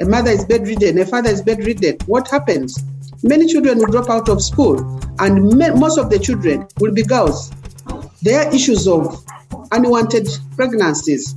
a 0.00 0.04
mother 0.04 0.30
is 0.30 0.44
bedridden, 0.44 0.98
a 0.98 1.06
father 1.06 1.30
is 1.30 1.42
bedridden, 1.42 1.98
what 2.06 2.30
happens? 2.30 2.84
Many 3.22 3.46
children 3.46 3.78
will 3.78 3.86
drop 3.86 4.10
out 4.10 4.28
of 4.28 4.42
school, 4.42 5.00
and 5.18 5.58
most 5.58 5.98
of 5.98 6.10
the 6.10 6.18
children 6.18 6.68
will 6.78 6.92
be 6.92 7.02
girls. 7.02 7.50
There 8.22 8.46
are 8.46 8.54
issues 8.54 8.86
of 8.86 9.24
unwanted 9.72 10.28
pregnancies. 10.54 11.34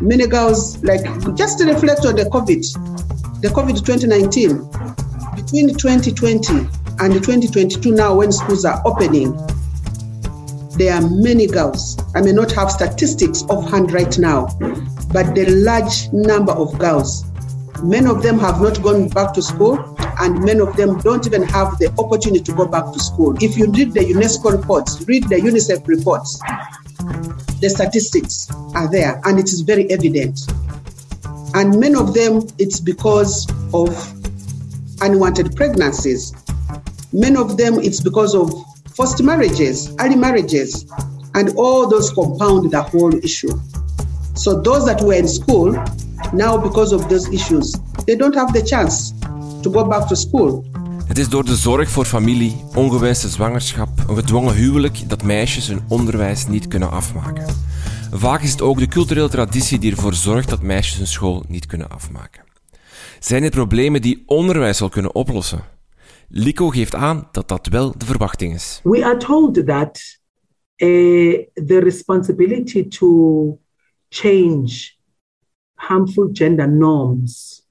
Many 0.00 0.26
girls, 0.28 0.82
like, 0.84 1.02
just 1.34 1.58
to 1.58 1.64
reflect 1.66 2.06
on 2.06 2.14
the 2.14 2.24
COVID, 2.24 3.40
the 3.42 3.48
COVID 3.48 3.84
2019, 3.84 4.62
between 5.34 5.74
2020 5.74 6.68
and 7.00 7.12
2022, 7.14 7.92
now 7.92 8.14
when 8.14 8.30
schools 8.30 8.64
are 8.64 8.80
opening, 8.84 9.36
there 10.76 10.94
are 10.94 11.02
many 11.10 11.48
girls. 11.48 11.98
I 12.14 12.20
may 12.20 12.30
not 12.30 12.52
have 12.52 12.70
statistics 12.70 13.42
offhand 13.44 13.92
right 13.92 14.16
now, 14.18 14.46
but 15.12 15.34
the 15.34 15.46
large 15.64 16.12
number 16.12 16.52
of 16.52 16.78
girls. 16.78 17.24
Many 17.82 18.06
of 18.06 18.22
them 18.22 18.38
have 18.38 18.60
not 18.62 18.80
gone 18.80 19.08
back 19.08 19.32
to 19.34 19.42
school, 19.42 19.78
and 20.20 20.44
many 20.44 20.60
of 20.60 20.76
them 20.76 21.00
don't 21.00 21.26
even 21.26 21.42
have 21.42 21.76
the 21.78 21.92
opportunity 21.98 22.44
to 22.44 22.52
go 22.52 22.66
back 22.66 22.92
to 22.92 23.00
school. 23.00 23.36
If 23.42 23.56
you 23.58 23.70
read 23.72 23.94
the 23.94 24.00
UNESCO 24.00 24.52
reports, 24.52 25.04
read 25.08 25.28
the 25.28 25.36
UNICEF 25.36 25.86
reports, 25.88 26.40
the 27.60 27.68
statistics 27.68 28.48
are 28.74 28.90
there, 28.90 29.20
and 29.24 29.38
it 29.38 29.46
is 29.46 29.62
very 29.62 29.90
evident. 29.90 30.40
And 31.54 31.78
many 31.80 31.94
of 31.94 32.14
them, 32.14 32.46
it's 32.58 32.78
because 32.80 33.48
of 33.74 33.88
unwanted 35.00 35.56
pregnancies. 35.56 36.34
Many 37.12 37.36
of 37.36 37.56
them, 37.56 37.78
it's 37.78 38.00
because 38.00 38.34
of 38.34 38.52
forced 38.94 39.22
marriages, 39.22 39.94
early 39.98 40.16
marriages, 40.16 40.84
and 41.34 41.54
all 41.56 41.88
those 41.88 42.10
compound 42.12 42.70
the 42.70 42.82
whole 42.82 43.14
issue. 43.24 43.58
So 44.34 44.60
those 44.60 44.86
that 44.86 45.00
were 45.02 45.14
in 45.14 45.26
school, 45.28 45.72
now 46.32 46.58
because 46.58 46.92
of 46.92 47.08
those 47.08 47.32
issues, 47.32 47.74
they 48.06 48.14
don't 48.14 48.34
have 48.34 48.52
the 48.52 48.62
chance 48.62 49.12
to 49.62 49.70
go 49.70 49.84
back 49.88 50.08
to 50.08 50.16
school. 50.16 50.64
Het 51.18 51.26
is 51.26 51.32
door 51.32 51.44
de 51.44 51.56
zorg 51.56 51.90
voor 51.90 52.04
familie, 52.04 52.64
ongewenste 52.74 53.28
zwangerschap, 53.28 53.88
een 54.08 54.16
gedwongen 54.16 54.54
huwelijk 54.54 55.08
dat 55.08 55.22
meisjes 55.22 55.68
hun 55.68 55.80
onderwijs 55.88 56.46
niet 56.46 56.68
kunnen 56.68 56.90
afmaken. 56.90 57.46
Vaak 58.10 58.42
is 58.42 58.50
het 58.50 58.60
ook 58.60 58.78
de 58.78 58.88
culturele 58.88 59.28
traditie 59.28 59.78
die 59.78 59.90
ervoor 59.90 60.14
zorgt 60.14 60.48
dat 60.48 60.62
meisjes 60.62 60.96
hun 60.96 61.06
school 61.06 61.44
niet 61.48 61.66
kunnen 61.66 61.90
afmaken. 61.90 62.44
Zijn 63.18 63.42
dit 63.42 63.50
problemen 63.50 64.02
die 64.02 64.22
onderwijs 64.26 64.76
zal 64.76 64.88
kunnen 64.88 65.14
oplossen? 65.14 65.64
Lico 66.28 66.68
geeft 66.68 66.94
aan 66.94 67.28
dat 67.32 67.48
dat 67.48 67.66
wel 67.66 67.94
de 67.96 68.04
verwachting 68.04 68.54
is. 68.54 68.80
We 68.82 69.04
are 69.04 69.16
told 69.16 69.66
that 69.66 70.20
uh, 70.76 71.38
the 71.66 71.78
responsibility 71.78 72.88
to 72.88 73.58
change 74.08 74.90
harmful 75.74 76.28
gender 76.32 76.68
norms 76.68 77.62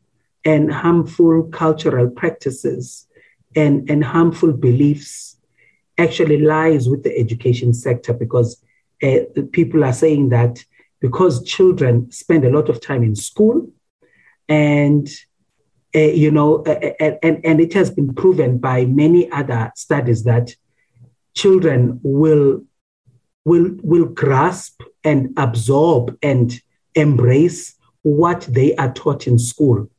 and 0.42 0.72
harmful 0.72 1.48
cultural 1.50 2.10
practices 2.10 3.06
and, 3.56 3.90
and 3.90 4.04
harmful 4.04 4.54
beliefs 4.54 5.38
actually 5.98 6.40
lies 6.40 6.88
with 6.88 7.04
the 7.04 7.18
education 7.18 7.74
sector 7.74 8.14
because 8.14 8.62
uh, 9.04 9.20
people 9.52 9.84
are 9.84 9.94
saying 9.94 10.30
that 10.30 10.64
because 11.00 11.44
children 11.44 12.12
spend 12.12 12.46
a 12.46 12.50
lot 12.50 12.70
of 12.70 12.82
time 12.82 13.04
in 13.04 13.16
school 13.16 13.68
and 14.50 15.10
uh, 15.96 16.00
you 16.00 16.30
know, 16.30 16.64
uh, 16.64 16.80
and, 17.00 17.44
and 17.46 17.62
it 17.62 17.74
has 17.74 17.90
been 17.90 18.14
proven 18.14 18.58
by 18.58 18.86
many 18.86 19.32
other 19.32 19.72
studies 19.76 20.24
that 20.24 20.56
children 21.34 22.00
will 22.04 22.64
will 23.46 23.72
will 23.82 24.06
grasp 24.06 24.82
and 25.04 25.34
absorb 25.38 26.18
and 26.22 26.62
embrace 26.96 27.76
what 28.02 28.42
they 28.42 28.76
are 28.76 28.92
taught 28.94 29.28
in 29.28 29.40
school 29.40 29.90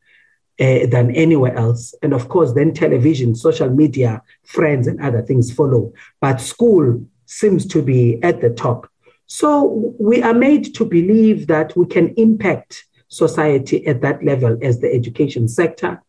uh, 0.60 0.86
than 0.86 1.14
anywhere 1.14 1.56
else. 1.56 1.94
And 2.02 2.12
of 2.12 2.28
course, 2.28 2.52
then 2.52 2.74
television, 2.74 3.34
social 3.34 3.70
media, 3.70 4.22
friends, 4.44 4.86
and 4.86 5.00
other 5.00 5.22
things 5.22 5.52
follow. 5.52 5.92
But 6.20 6.40
school 6.40 7.04
seems 7.26 7.66
to 7.66 7.82
be 7.82 8.22
at 8.22 8.40
the 8.40 8.50
top. 8.50 8.90
So 9.26 9.94
we 10.00 10.22
are 10.22 10.34
made 10.34 10.74
to 10.76 10.84
believe 10.84 11.46
that 11.48 11.76
we 11.76 11.86
can 11.86 12.14
impact 12.16 12.86
society 13.08 13.86
at 13.86 14.00
that 14.00 14.24
level 14.24 14.58
as 14.62 14.80
the 14.80 14.92
education 14.92 15.48
sector. 15.48 16.02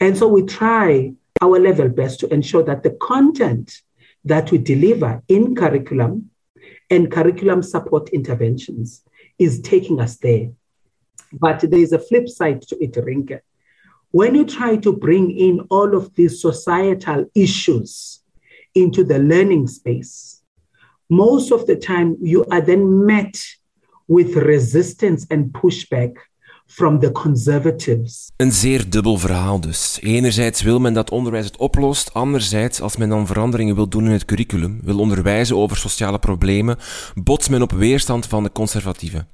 And 0.00 0.16
so 0.16 0.26
we 0.28 0.42
try 0.42 1.12
our 1.40 1.58
level 1.58 1.88
best 1.88 2.20
to 2.20 2.32
ensure 2.32 2.62
that 2.62 2.82
the 2.82 2.90
content 2.90 3.82
that 4.24 4.50
we 4.50 4.58
deliver 4.58 5.22
in 5.28 5.54
curriculum 5.54 6.30
and 6.90 7.10
curriculum 7.10 7.62
support 7.62 8.08
interventions 8.10 9.02
is 9.38 9.60
taking 9.60 10.00
us 10.00 10.16
there. 10.18 10.50
But 11.32 11.60
there 11.60 11.80
is 11.80 11.92
a 11.92 11.98
flip 11.98 12.28
side 12.28 12.62
to 12.62 12.82
it, 12.82 12.92
Rinke. 12.92 13.40
When 14.12 14.34
you 14.34 14.44
try 14.44 14.76
to 14.78 14.92
bring 14.92 15.30
in 15.38 15.64
all 15.68 15.94
of 15.94 16.10
these 16.14 16.38
societal 16.38 17.30
issues 17.32 18.22
into 18.72 19.06
the 19.06 19.18
learning 19.18 19.68
space, 19.68 20.42
most 21.06 21.50
of 21.50 21.64
the 21.64 21.78
time 21.78 22.16
you 22.20 22.44
are 22.48 22.64
then 22.64 23.04
met 23.04 23.58
with 24.06 24.36
resistance 24.36 25.24
and 25.28 25.50
pushback 25.50 26.16
from 26.66 26.98
the 26.98 27.12
conservatives. 27.12 28.30
Een 28.36 28.52
zeer 28.52 28.90
dubbel 28.90 29.18
verhaal 29.18 29.60
dus. 29.60 29.98
Enerzijds 30.00 30.62
wil 30.62 30.78
men 30.78 30.94
dat 30.94 31.10
onderwijs 31.10 31.46
het 31.46 31.56
oplost, 31.56 32.14
anderzijds 32.14 32.80
als 32.80 32.96
men 32.96 33.08
dan 33.08 33.26
veranderingen 33.26 33.74
wil 33.74 33.88
doen 33.88 34.04
in 34.04 34.10
het 34.12 34.24
curriculum, 34.24 34.80
wil 34.82 34.98
onderwijzen 34.98 35.56
over 35.56 35.76
sociale 35.76 36.18
problemen, 36.18 36.76
botst 37.14 37.50
men 37.50 37.62
op 37.62 37.72
weerstand 37.72 38.26
van 38.26 38.42
de 38.42 38.52
conservatieven. 38.52 39.28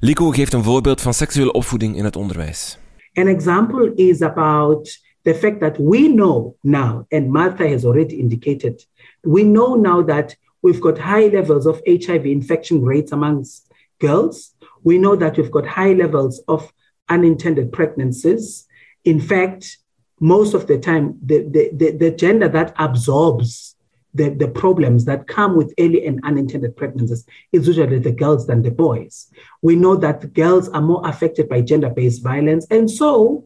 Lico 0.00 0.30
geeft 0.30 0.52
een 0.52 0.64
voorbeeld 0.64 1.00
van 1.00 1.14
seksuele 1.14 1.52
opvoeding 1.52 1.96
in 1.96 2.04
het 2.04 2.16
onderwijs. 2.16 2.78
An 3.18 3.26
example 3.26 3.92
is 3.98 4.22
about 4.22 4.86
the 5.24 5.34
fact 5.34 5.58
that 5.58 5.76
we 5.80 6.06
know 6.06 6.54
now, 6.62 7.04
and 7.10 7.32
Martha 7.32 7.68
has 7.68 7.84
already 7.84 8.20
indicated, 8.20 8.84
we 9.24 9.42
know 9.42 9.74
now 9.74 10.02
that 10.02 10.36
we've 10.62 10.80
got 10.80 10.98
high 10.98 11.26
levels 11.26 11.66
of 11.66 11.82
HIV 11.84 12.24
infection 12.26 12.84
rates 12.84 13.10
amongst 13.10 13.72
girls. 14.00 14.54
we 14.84 14.98
know 14.98 15.16
that 15.16 15.36
we've 15.36 15.50
got 15.50 15.66
high 15.66 15.94
levels 15.94 16.40
of 16.46 16.72
unintended 17.08 17.72
pregnancies. 17.72 18.68
In 19.04 19.18
fact, 19.18 19.78
most 20.20 20.54
of 20.54 20.68
the 20.68 20.78
time, 20.78 21.18
the, 21.20 21.38
the, 21.42 21.70
the, 21.72 21.90
the 22.02 22.10
gender 22.12 22.48
that 22.50 22.72
absorbs 22.78 23.74
the, 24.14 24.30
the 24.30 24.48
problems 24.48 25.04
that 25.04 25.26
come 25.26 25.56
with 25.56 25.74
early 25.78 26.06
and 26.06 26.20
unintended 26.24 26.76
pregnancies 26.76 27.26
is 27.52 27.66
usually 27.66 27.98
the 27.98 28.12
girls 28.12 28.46
than 28.46 28.62
the 28.62 28.70
boys. 28.70 29.30
We 29.62 29.76
know 29.76 29.96
that 29.96 30.32
girls 30.32 30.68
are 30.70 30.80
more 30.80 31.06
affected 31.06 31.48
by 31.48 31.60
gender 31.60 31.90
based 31.90 32.22
violence. 32.22 32.66
And 32.70 32.90
so, 32.90 33.44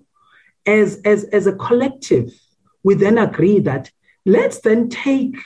as, 0.64 1.00
as, 1.04 1.24
as 1.24 1.46
a 1.46 1.52
collective, 1.56 2.32
we 2.84 2.94
then 2.94 3.18
agree 3.18 3.58
that 3.60 3.90
let's 4.24 4.60
then 4.60 4.88
take 4.88 5.36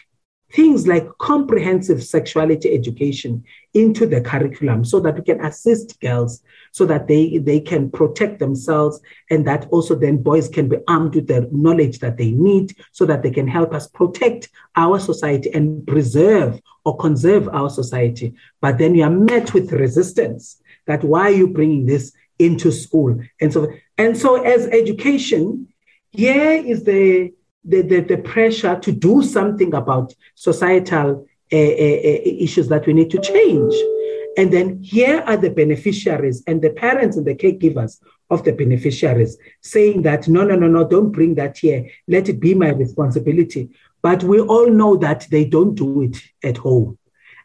things 0.52 0.86
like 0.86 1.08
comprehensive 1.18 2.02
sexuality 2.04 2.72
education 2.72 3.44
into 3.76 4.06
the 4.06 4.22
curriculum 4.22 4.86
so 4.86 4.98
that 5.00 5.16
we 5.16 5.22
can 5.22 5.44
assist 5.44 6.00
girls 6.00 6.42
so 6.72 6.86
that 6.86 7.06
they, 7.06 7.36
they 7.36 7.60
can 7.60 7.90
protect 7.90 8.38
themselves 8.38 8.98
and 9.30 9.46
that 9.46 9.68
also 9.70 9.94
then 9.94 10.16
boys 10.16 10.48
can 10.48 10.66
be 10.66 10.78
armed 10.88 11.14
with 11.14 11.26
the 11.26 11.46
knowledge 11.52 11.98
that 11.98 12.16
they 12.16 12.30
need 12.30 12.74
so 12.92 13.04
that 13.04 13.22
they 13.22 13.30
can 13.30 13.46
help 13.46 13.74
us 13.74 13.86
protect 13.86 14.48
our 14.76 14.98
society 14.98 15.50
and 15.52 15.86
preserve 15.86 16.58
or 16.86 16.96
conserve 16.96 17.48
our 17.50 17.68
society. 17.68 18.34
But 18.62 18.78
then 18.78 18.94
you 18.94 19.04
are 19.04 19.10
met 19.10 19.52
with 19.52 19.70
resistance 19.72 20.60
that 20.86 21.04
why 21.04 21.24
are 21.24 21.38
you 21.42 21.48
bringing 21.48 21.84
this 21.84 22.12
into 22.38 22.72
school? 22.72 23.20
And 23.42 23.52
so, 23.52 23.70
and 23.98 24.16
so 24.16 24.42
as 24.42 24.68
education, 24.68 25.68
here 26.12 26.52
is 26.52 26.84
the 26.84 27.34
the, 27.68 27.82
the, 27.82 28.00
the 28.00 28.18
pressure 28.18 28.78
to 28.78 28.92
do 28.92 29.24
something 29.24 29.74
about 29.74 30.14
societal 30.36 31.26
uh, 31.52 31.56
uh, 31.56 32.20
issues 32.24 32.68
that 32.68 32.86
we 32.86 32.92
need 32.92 33.10
to 33.10 33.20
change. 33.20 33.74
And 34.36 34.52
then 34.52 34.82
here 34.82 35.22
are 35.26 35.36
the 35.36 35.50
beneficiaries 35.50 36.42
and 36.46 36.60
the 36.60 36.70
parents 36.70 37.16
and 37.16 37.26
the 37.26 37.34
caregivers 37.34 37.98
of 38.30 38.44
the 38.44 38.52
beneficiaries 38.52 39.38
saying 39.62 40.02
that, 40.02 40.28
no, 40.28 40.44
no, 40.44 40.56
no, 40.56 40.66
no, 40.66 40.86
don't 40.86 41.10
bring 41.10 41.36
that 41.36 41.58
here. 41.58 41.88
Let 42.06 42.28
it 42.28 42.40
be 42.40 42.54
my 42.54 42.70
responsibility. 42.70 43.70
But 44.02 44.24
we 44.24 44.40
all 44.40 44.68
know 44.68 44.96
that 44.96 45.26
they 45.30 45.44
don't 45.44 45.74
do 45.74 46.02
it 46.02 46.16
at 46.42 46.58
home. 46.58 46.98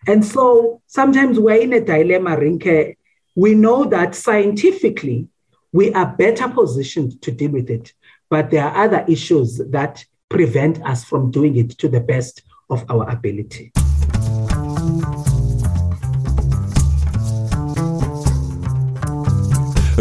And 0.08 0.26
so 0.26 0.82
sometimes 0.88 1.40
we're 1.40 1.62
in 1.62 1.74
a 1.74 1.82
dilemma, 1.82 2.36
Rinke. 2.36 2.98
We 3.36 3.54
know 3.54 3.86
that 3.86 4.16
scientifically 4.16 5.28
we 5.72 5.94
are 5.94 6.08
better 6.08 6.50
positioned 6.50 7.22
to 7.22 7.32
deal 7.32 7.52
with 7.52 7.70
it. 7.70 7.94
But 8.30 8.50
there 8.50 8.66
are 8.66 8.86
other 8.86 9.06
issues 9.08 9.58
that 9.70 10.04
prevent 10.30 10.84
us 10.84 11.04
from 11.04 11.32
doing 11.32 11.56
it 11.58 11.72
to 11.78 11.88
the 11.88 12.02
best 12.02 12.44
of 12.70 12.84
our 12.90 13.10
ability. 13.10 13.72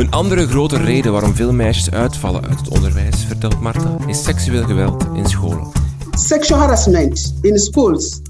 Een 0.00 0.10
andere 0.10 0.46
grote 0.46 0.76
reden 0.76 1.12
waarom 1.12 1.34
veel 1.34 1.52
meisjes 1.52 1.90
uitvallen 1.90 2.46
uit 2.46 2.58
het 2.60 2.68
onderwijs, 2.68 3.24
vertelt 3.24 3.60
Marta, 3.60 3.96
is 4.06 4.22
seksueel 4.22 4.64
geweld 4.64 5.04
in 5.14 5.26
scholen. 5.26 5.66
Sexual 6.10 6.60
harassment 6.60 7.34
in 7.42 7.58
schools, 7.58 8.20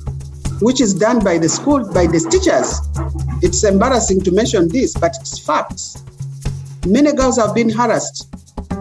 which 0.59 0.81
is 0.81 0.95
done 0.95 1.23
by 1.23 1.39
the 1.39 1.49
school, 1.49 1.93
by 1.93 2.07
the 2.07 2.27
teachers. 2.29 2.81
It's 3.39 3.63
embarrassing 3.63 4.23
to 4.23 4.33
mention 4.33 4.69
this, 4.69 4.93
but 4.93 5.17
it's 5.21 5.41
facts. 5.41 6.03
Many 6.89 7.15
girls 7.15 7.37
have 7.37 7.53
been 7.53 7.71
harassed, 7.71 8.29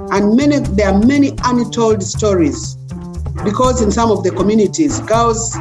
and 0.07 0.35
many 0.35 0.59
there 0.59 0.87
are 0.87 1.05
many 1.05 1.33
untold 1.43 2.03
stories 2.03 2.75
because 3.43 3.83
in 3.83 3.91
some 3.91 4.11
of 4.11 4.23
the 4.23 4.31
communities, 4.31 4.99
girls 5.01 5.57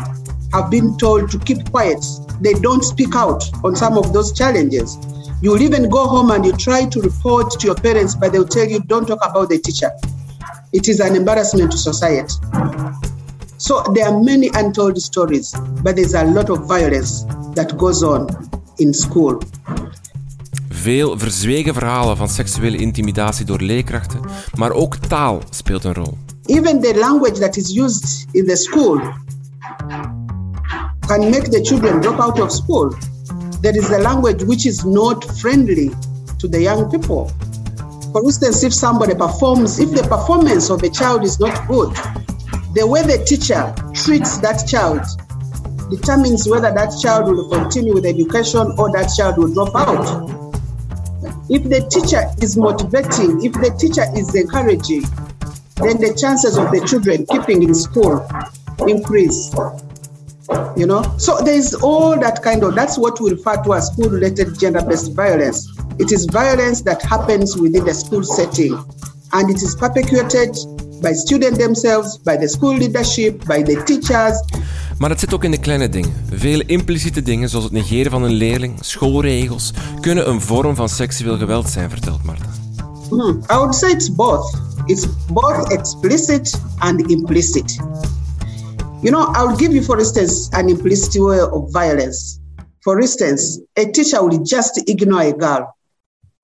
have 0.52 0.70
been 0.70 0.96
told 0.96 1.30
to 1.30 1.38
keep 1.38 1.70
quiet. 1.70 2.04
They 2.40 2.54
don't 2.54 2.84
speak 2.84 3.14
out 3.14 3.44
on 3.62 3.76
some 3.76 3.98
of 3.98 4.12
those 4.12 4.32
challenges. 4.32 4.96
You'll 5.40 5.62
even 5.62 5.88
go 5.88 6.06
home 6.06 6.30
and 6.32 6.44
you 6.44 6.52
try 6.52 6.86
to 6.86 7.00
report 7.00 7.52
to 7.60 7.66
your 7.66 7.76
parents, 7.76 8.14
but 8.14 8.32
they'll 8.32 8.48
tell 8.48 8.66
you, 8.66 8.80
don't 8.80 9.06
talk 9.06 9.20
about 9.22 9.48
the 9.48 9.58
teacher. 9.58 9.92
It 10.72 10.88
is 10.88 11.00
an 11.00 11.14
embarrassment 11.14 11.70
to 11.70 11.78
society. 11.78 12.34
So 13.56 13.82
there 13.94 14.08
are 14.08 14.20
many 14.20 14.50
untold 14.54 14.98
stories, 15.00 15.54
but 15.82 15.96
there's 15.96 16.14
a 16.14 16.24
lot 16.24 16.50
of 16.50 16.66
violence 16.66 17.24
that 17.54 17.76
goes 17.76 18.02
on 18.02 18.26
in 18.78 18.94
school. 18.94 19.40
Veel 20.68 21.18
verzwegen 21.18 21.74
verhalen 21.74 22.16
van 22.16 22.28
seksuele 22.28 22.76
intimidatie 22.76 23.46
door 23.46 23.60
leerkrachten, 23.60 24.20
maar 24.54 24.72
ook 24.72 24.96
taal 24.96 25.42
speelt 25.50 25.84
een 25.84 25.94
rol. 25.94 26.18
Even 26.44 26.80
the 26.80 26.94
language 26.98 27.38
that 27.38 27.56
is 27.56 27.76
used 27.76 28.26
in 28.30 28.46
the 28.46 28.56
school 28.56 29.00
can 31.06 31.30
make 31.30 31.48
the 31.48 31.60
children 31.62 32.00
drop 32.00 32.18
out 32.20 32.40
of 32.40 32.52
school. 32.52 32.94
There 33.60 33.76
is 33.76 33.90
a 33.90 33.98
language 33.98 34.44
which 34.44 34.66
is 34.66 34.84
not 34.84 35.24
friendly 35.38 35.90
to 36.38 36.46
the 36.46 36.62
young 36.62 36.90
people. 36.90 37.28
For 38.12 38.22
instance, 38.22 38.62
if 38.62 38.72
somebody 38.72 39.14
performs, 39.14 39.80
if 39.80 39.90
the 39.90 40.02
performance 40.04 40.70
of 40.70 40.82
a 40.82 40.88
child 40.88 41.24
is 41.24 41.40
not 41.40 41.66
good, 41.66 41.92
the 42.74 42.86
way 42.86 43.02
the 43.02 43.24
teacher 43.26 43.74
treats 43.94 44.38
that 44.38 44.66
child 44.68 45.02
determines 45.90 46.48
whether 46.48 46.72
that 46.72 46.94
child 47.02 47.26
will 47.26 47.48
continue 47.48 47.94
with 47.94 48.06
education 48.06 48.72
or 48.78 48.92
that 48.92 49.10
child 49.16 49.38
will 49.38 49.52
drop 49.52 49.74
out. 49.74 50.28
If 51.50 51.64
the 51.64 51.80
teacher 51.90 52.30
is 52.40 52.56
motivating, 52.56 53.44
if 53.44 53.52
the 53.54 53.74
teacher 53.76 54.04
is 54.14 54.34
encouraging, 54.34 55.02
then 55.82 55.98
the 56.00 56.14
chances 56.14 56.56
of 56.56 56.70
the 56.70 56.86
children 56.86 57.26
keeping 57.26 57.62
in 57.62 57.74
school 57.74 58.24
increase. 58.86 59.50
You 60.76 60.86
know, 60.86 61.02
so 61.18 61.42
there 61.42 61.56
is 61.56 61.74
all 61.74 62.18
that 62.18 62.42
kind 62.42 62.62
of 62.62 62.74
that's 62.74 62.96
what 62.96 63.20
we 63.20 63.32
refer 63.32 63.62
to 63.64 63.74
as 63.74 63.86
school 63.88 64.08
related 64.08 64.58
gender 64.58 64.82
based 64.82 65.12
violence. 65.14 65.68
It 65.98 66.12
is 66.12 66.26
violence 66.26 66.82
that 66.82 67.02
happens 67.02 67.56
within 67.56 67.84
the 67.84 67.94
school 67.94 68.22
setting 68.22 68.72
and 69.32 69.50
it 69.50 69.62
is 69.62 69.74
perpetuated 69.74 70.56
by 71.02 71.12
students 71.12 71.58
themselves, 71.58 72.18
by 72.18 72.36
the 72.36 72.48
school 72.48 72.74
leadership, 72.74 73.44
by 73.46 73.62
the 73.62 73.82
teachers. 73.84 74.42
Maar 74.98 75.10
het 75.10 75.20
zit 75.20 75.34
ook 75.34 75.44
in 75.44 75.50
de 75.50 75.58
kleine 75.58 75.88
dingen. 75.88 76.12
Vele 76.32 76.64
impliciete 76.66 77.22
dingen, 77.22 77.48
zoals 77.48 77.64
het 77.64 77.72
negeren 77.72 78.10
van 78.10 78.22
een 78.22 78.32
leerling, 78.32 78.78
schoolregels, 78.80 79.72
kunnen 80.00 80.28
een 80.28 80.40
vorm 80.40 80.74
van 80.74 80.88
seksueel 80.88 81.36
geweld 81.36 81.68
zijn, 81.68 81.90
vertelt 81.90 82.22
Marta. 82.24 82.48
Hmm. 83.08 83.42
I 83.50 83.54
would 83.54 83.74
say 83.74 83.90
it's 83.90 84.14
both. 84.14 84.54
It's 84.84 85.06
both 85.32 85.72
explicit 85.72 86.60
and 86.78 87.10
implicit. 87.10 87.78
You 89.00 89.12
know, 89.12 89.32
I'll 89.34 89.56
give 89.56 89.72
you, 89.72 89.82
for 89.82 89.98
instance, 90.00 90.50
an 90.54 90.68
implicit 90.68 91.22
way 91.22 91.38
of 91.38 91.72
violence. 91.72 92.40
For 92.82 93.00
instance, 93.00 93.60
a 93.76 93.86
teacher 93.92 94.20
will 94.22 94.42
just 94.42 94.88
ignore 94.88 95.22
a 95.22 95.32
girl. 95.32 95.76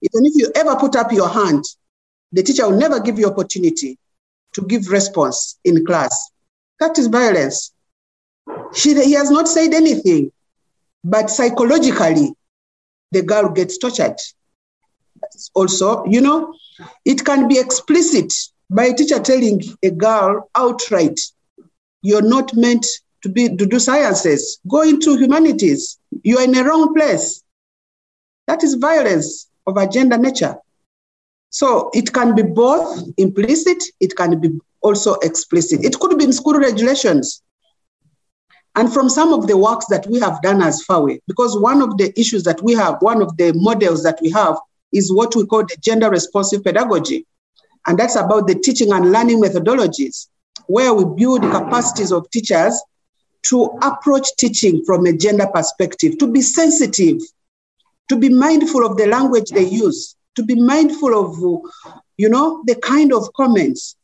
Even 0.00 0.26
if 0.26 0.34
you 0.36 0.52
ever 0.54 0.76
put 0.76 0.94
up 0.94 1.10
your 1.10 1.28
hand, 1.28 1.64
the 2.30 2.44
teacher 2.44 2.68
will 2.68 2.78
never 2.78 3.00
give 3.00 3.18
you 3.18 3.26
opportunity 3.26 3.98
to 4.52 4.62
give 4.62 4.88
response 4.88 5.58
in 5.64 5.84
class. 5.84 6.30
That 6.78 6.96
is 6.96 7.08
violence. 7.08 7.72
She, 8.72 8.94
he 9.02 9.12
has 9.14 9.30
not 9.30 9.48
said 9.48 9.74
anything, 9.74 10.30
but 11.02 11.30
psychologically, 11.30 12.34
the 13.10 13.22
girl 13.22 13.48
gets 13.48 13.78
tortured. 13.78 14.16
That's 15.20 15.50
Also, 15.54 16.04
you 16.06 16.20
know, 16.20 16.54
it 17.04 17.24
can 17.24 17.48
be 17.48 17.58
explicit 17.58 18.32
by 18.70 18.86
a 18.86 18.94
teacher 18.94 19.18
telling 19.18 19.60
a 19.82 19.90
girl 19.90 20.50
outright, 20.54 21.18
you're 22.04 22.22
not 22.36 22.54
meant 22.54 22.86
to 23.22 23.30
be 23.30 23.56
to 23.56 23.66
do 23.66 23.78
sciences. 23.80 24.60
Go 24.68 24.82
into 24.82 25.16
humanities. 25.16 25.98
You 26.22 26.38
are 26.38 26.44
in 26.44 26.54
a 26.54 26.62
wrong 26.62 26.94
place. 26.94 27.42
That 28.46 28.62
is 28.62 28.74
violence 28.74 29.48
of 29.66 29.78
a 29.78 29.88
gender 29.88 30.18
nature. 30.18 30.56
So 31.48 31.90
it 31.94 32.12
can 32.12 32.34
be 32.34 32.42
both 32.42 33.02
implicit, 33.16 33.82
it 34.00 34.14
can 34.16 34.38
be 34.38 34.50
also 34.82 35.14
explicit. 35.22 35.82
It 35.82 35.98
could 35.98 36.18
be 36.18 36.24
in 36.24 36.32
school 36.32 36.58
regulations. 36.58 37.42
And 38.76 38.92
from 38.92 39.08
some 39.08 39.32
of 39.32 39.46
the 39.46 39.56
works 39.56 39.86
that 39.86 40.06
we 40.06 40.20
have 40.20 40.42
done 40.42 40.60
as 40.60 40.84
FAWE, 40.84 41.20
because 41.26 41.58
one 41.58 41.80
of 41.80 41.96
the 41.96 42.12
issues 42.20 42.42
that 42.42 42.60
we 42.62 42.74
have, 42.74 42.96
one 43.00 43.22
of 43.22 43.34
the 43.38 43.52
models 43.54 44.02
that 44.02 44.18
we 44.20 44.30
have 44.32 44.56
is 44.92 45.10
what 45.10 45.34
we 45.36 45.46
call 45.46 45.62
the 45.62 45.76
gender 45.80 46.10
responsive 46.10 46.62
pedagogy. 46.64 47.24
And 47.86 47.98
that's 47.98 48.16
about 48.16 48.46
the 48.46 48.56
teaching 48.56 48.92
and 48.92 49.10
learning 49.12 49.40
methodologies, 49.40 50.26
where 50.66 50.94
we 50.94 51.04
build 51.04 51.42
capacities 51.42 52.12
of 52.12 52.30
teachers 52.30 52.82
to 53.44 53.64
approach 53.82 54.28
teaching 54.38 54.84
from 54.84 55.06
a 55.06 55.12
gender 55.12 55.46
perspective, 55.46 56.18
to 56.18 56.26
be 56.26 56.40
sensitive, 56.40 57.20
to 58.08 58.16
be 58.16 58.28
mindful 58.28 58.86
of 58.86 58.96
the 58.96 59.06
language 59.06 59.50
they 59.50 59.64
use, 59.64 60.16
to 60.34 60.42
be 60.42 60.54
mindful 60.54 61.14
of, 61.18 61.38
you 62.16 62.28
know, 62.28 62.62
the 62.66 62.74
kind 62.76 63.12
of 63.12 63.32
comments. 63.34 63.96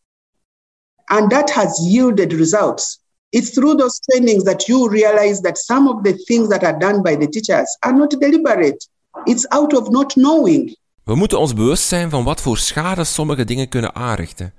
And 1.08 1.30
that 1.30 1.50
has 1.50 1.78
yielded 1.82 2.32
results. 2.32 3.00
It's 3.32 3.50
through 3.50 3.74
those 3.74 4.00
trainings 4.10 4.44
that 4.44 4.68
you 4.68 4.88
realize 4.88 5.40
that 5.42 5.58
some 5.58 5.88
of 5.88 6.02
the 6.02 6.12
things 6.12 6.48
that 6.50 6.64
are 6.64 6.78
done 6.78 7.02
by 7.02 7.16
the 7.16 7.26
teachers 7.26 7.76
are 7.82 7.92
not 7.92 8.10
deliberate. 8.10 8.84
It's 9.26 9.46
out 9.52 9.72
of 9.74 9.90
not 9.90 10.16
knowing. 10.16 10.74
We 11.10 11.16
moeten 11.16 11.38
ons 11.38 11.54
bewust 11.54 11.88
zijn 11.88 12.10
van 12.10 12.24
wat 12.24 12.40
voor 12.40 12.58
schade 12.58 13.04
sommige 13.04 13.44
dingen 13.44 13.68
kunnen 13.68 13.94
aanrichten. 13.94 14.54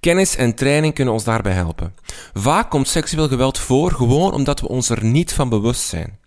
Kennis 0.00 0.36
en 0.36 0.54
training 0.54 0.94
kunnen 0.94 1.14
ons 1.14 1.24
daarbij 1.24 1.52
helpen. 1.52 1.94
Vaak 2.32 2.70
komt 2.70 2.88
seksueel 2.88 3.28
geweld 3.28 3.58
voor 3.58 3.90
gewoon 3.90 4.32
omdat 4.32 4.60
we 4.60 4.68
ons 4.68 4.88
er 4.88 5.04
niet 5.04 5.32
van 5.32 5.48
bewust 5.48 5.80
zijn. 5.80 6.18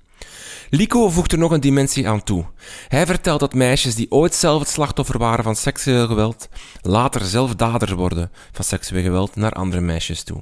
Lico 0.69 1.09
voegt 1.09 1.31
er 1.31 1.37
nog 1.37 1.51
een 1.51 1.59
dimensie 1.59 2.07
aan 2.07 2.23
toe. 2.23 2.45
Hij 2.87 3.05
vertelt 3.05 3.39
dat 3.39 3.53
meisjes 3.53 3.95
die 3.95 4.11
ooit 4.11 4.33
zelf 4.33 4.59
het 4.59 4.69
slachtoffer 4.69 5.17
waren 5.17 5.43
van 5.43 5.55
seksueel 5.55 6.07
geweld, 6.07 6.49
later 6.81 7.21
zelf 7.21 7.55
dader 7.55 7.95
worden 7.95 8.31
van 8.51 8.65
seksueel 8.65 9.03
geweld 9.03 9.35
naar 9.35 9.51
andere 9.51 9.81
meisjes 9.81 10.23
toe. 10.23 10.41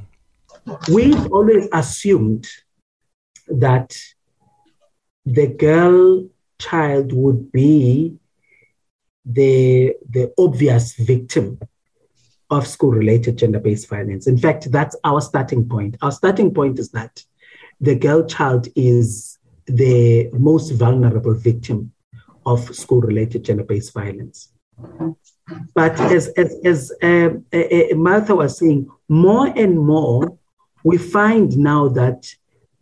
We've 0.80 1.30
always 1.30 1.70
assumed 1.70 2.66
that 3.60 4.16
the 5.34 5.54
girl 5.58 6.30
child 6.58 7.12
would 7.12 7.52
be 7.52 8.24
the, 9.26 9.96
the 10.10 10.34
obvious 10.38 10.94
victim 10.96 11.60
of 12.50 12.68
school 12.68 12.92
related 12.92 13.38
gender 13.38 13.60
based 13.60 13.90
violence. 13.90 14.28
In 14.28 14.38
fact, 14.38 14.72
that's 14.72 14.96
our 15.04 15.22
starting 15.22 15.68
point. 15.68 15.98
Our 16.02 16.12
starting 16.12 16.54
point 16.54 16.80
is 16.80 16.90
that 16.92 17.24
the 17.82 17.96
girl 17.96 18.26
child 18.26 18.68
is 18.76 19.40
the 19.66 20.30
most 20.34 20.72
vulnerable 20.72 21.34
victim 21.34 21.92
of 22.46 22.76
school 22.76 23.02
related 23.02 23.44
gender 23.44 23.64
based 23.64 23.94
violence. 23.94 24.52
But 25.74 26.00
as, 26.00 26.28
as, 26.30 26.56
as 26.64 26.92
uh, 27.02 27.30
uh, 27.54 27.96
Martha 27.96 28.36
was 28.36 28.58
saying, 28.58 28.90
more 29.10 29.48
and 29.48 29.80
more 29.80 30.38
we 30.84 30.98
find 30.98 31.58
now 31.58 31.88
that 31.90 32.28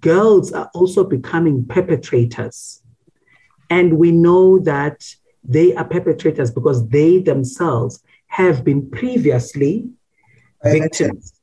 girls 0.01 0.51
are 0.51 0.69
also 0.73 1.03
becoming 1.03 1.65
perpetrators. 1.65 2.82
And 3.69 3.97
we 3.97 4.12
know 4.12 4.60
that 4.60 5.15
they 5.43 5.75
are 5.75 5.86
perpetrators 5.86 6.51
because 6.51 6.88
they 6.88 7.19
themselves 7.19 8.01
have 8.27 8.63
been 8.63 8.89
previously 8.89 9.89
victims 10.63 11.34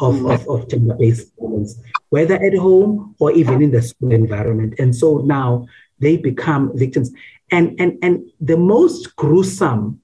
of, 0.00 0.24
of, 0.26 0.48
of 0.48 0.68
gender 0.68 0.94
based 0.94 1.32
violence, 1.38 1.80
whether 2.08 2.34
at 2.34 2.54
home 2.54 3.14
or 3.20 3.32
even 3.32 3.62
in 3.62 3.70
the 3.70 3.80
school 3.82 4.12
environment. 4.12 4.74
And 4.78 4.94
so 4.94 5.18
now 5.18 5.66
they 6.00 6.16
become 6.16 6.76
victims. 6.76 7.12
And, 7.50 7.80
and, 7.80 7.98
and 8.02 8.30
the 8.40 8.56
most 8.56 9.14
gruesome 9.16 10.00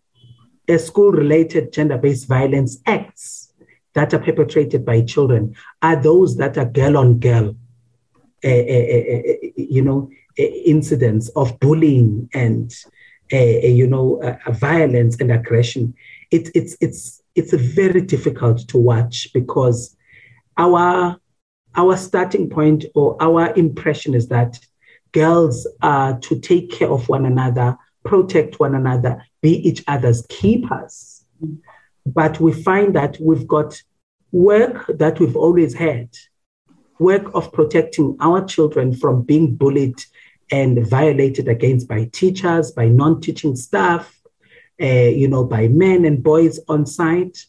school 0.78 1.10
related 1.10 1.72
gender 1.72 1.98
based 1.98 2.28
violence 2.28 2.78
acts 2.86 3.52
that 3.94 4.14
are 4.14 4.20
perpetrated 4.20 4.84
by 4.84 5.02
children 5.02 5.56
are 5.82 5.96
those 5.96 6.36
that 6.36 6.56
are 6.56 6.64
girl 6.64 6.96
on 6.96 7.18
girl, 7.18 7.56
uh, 8.44 8.48
uh, 8.48 8.50
uh, 8.50 9.32
you 9.56 9.82
know, 9.82 10.08
incidents 10.36 11.28
of 11.30 11.58
bullying 11.58 12.28
and, 12.32 12.72
you 13.32 13.86
know, 13.86 14.38
violence 14.52 15.16
and 15.20 15.30
aggression. 15.30 15.94
It, 16.30 16.50
it's, 16.54 16.76
it's, 16.80 17.22
it's 17.34 17.52
very 17.52 18.00
difficult 18.00 18.66
to 18.68 18.78
watch 18.78 19.28
because 19.32 19.96
our, 20.56 21.16
our 21.76 21.96
starting 21.96 22.48
point 22.50 22.84
or 22.94 23.16
our 23.20 23.54
impression 23.54 24.14
is 24.14 24.28
that 24.28 24.58
girls 25.12 25.66
are 25.82 26.18
to 26.20 26.38
take 26.38 26.70
care 26.70 26.90
of 26.90 27.08
one 27.08 27.26
another, 27.26 27.76
protect 28.04 28.60
one 28.60 28.74
another, 28.74 29.24
be 29.42 29.56
each 29.68 29.82
other's 29.88 30.24
keepers. 30.28 31.24
But 32.06 32.40
we 32.40 32.52
find 32.52 32.94
that 32.96 33.18
we've 33.20 33.46
got 33.46 33.80
work 34.32 34.86
that 34.98 35.18
we've 35.18 35.36
always 35.36 35.74
had 35.74 36.08
work 37.00 37.34
of 37.34 37.50
protecting 37.52 38.16
our 38.20 38.44
children 38.44 38.94
from 38.94 39.22
being 39.22 39.56
bullied 39.56 39.98
and 40.50 40.86
violated 40.86 41.48
against 41.48 41.88
by 41.88 42.04
teachers, 42.12 42.72
by 42.72 42.88
non 42.88 43.20
teaching 43.20 43.56
staff, 43.56 44.20
uh, 44.80 44.86
you 44.86 45.28
know, 45.28 45.44
by 45.44 45.68
men 45.68 46.04
and 46.04 46.22
boys 46.22 46.58
on 46.68 46.86
site. 46.86 47.44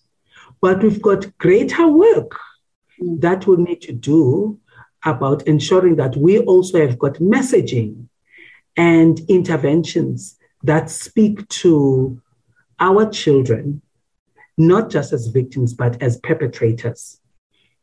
But 0.61 0.83
we've 0.83 1.01
got 1.01 1.37
greater 1.37 1.87
work 1.87 2.37
that 3.19 3.47
we 3.47 3.57
need 3.57 3.81
to 3.81 3.93
do 3.93 4.59
about 5.03 5.47
ensuring 5.47 5.95
that 5.95 6.15
we 6.15 6.39
also 6.39 6.79
have 6.85 6.99
got 6.99 7.15
messaging 7.15 8.07
and 8.77 9.19
interventions 9.27 10.37
that 10.63 10.89
speak 10.91 11.47
to 11.49 12.21
our 12.79 13.09
children, 13.09 13.81
not 14.57 14.89
just 14.89 15.11
as 15.13 15.27
victims, 15.27 15.73
but 15.73 16.01
as 16.01 16.17
perpetrators, 16.17 17.19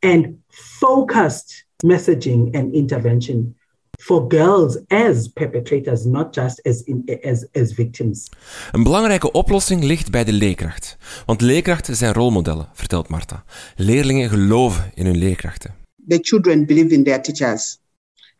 and 0.02 0.38
focused 0.50 1.64
messaging 1.82 2.54
and 2.54 2.74
intervention 2.74 3.54
for 3.98 4.26
girls 4.28 4.78
as 4.88 5.28
perpetrators, 5.28 6.04
not 6.04 6.34
just 6.34 6.66
as, 6.66 6.82
in, 6.82 7.04
as, 7.24 7.46
as 7.52 7.72
victims. 7.72 8.30
Een 8.72 8.82
belangrijke 8.82 9.32
oplossing 9.32 9.84
ligt 9.84 10.10
bij 10.10 10.24
de 10.24 10.32
leerkracht. 10.32 10.96
Want 11.26 11.40
leerkrachten 11.40 11.96
zijn 11.96 12.12
rolmodellen, 12.12 12.68
vertelt 12.72 13.08
Marta. 13.08 13.44
Leerlingen 13.76 14.28
geloven 14.28 14.92
in 14.94 15.06
hun 15.06 15.16
leerkrachten. 15.16 15.74
The 16.08 16.18
children 16.20 16.66
believe 16.66 16.94
in 16.94 17.04
their 17.04 17.22
teachers. 17.22 17.78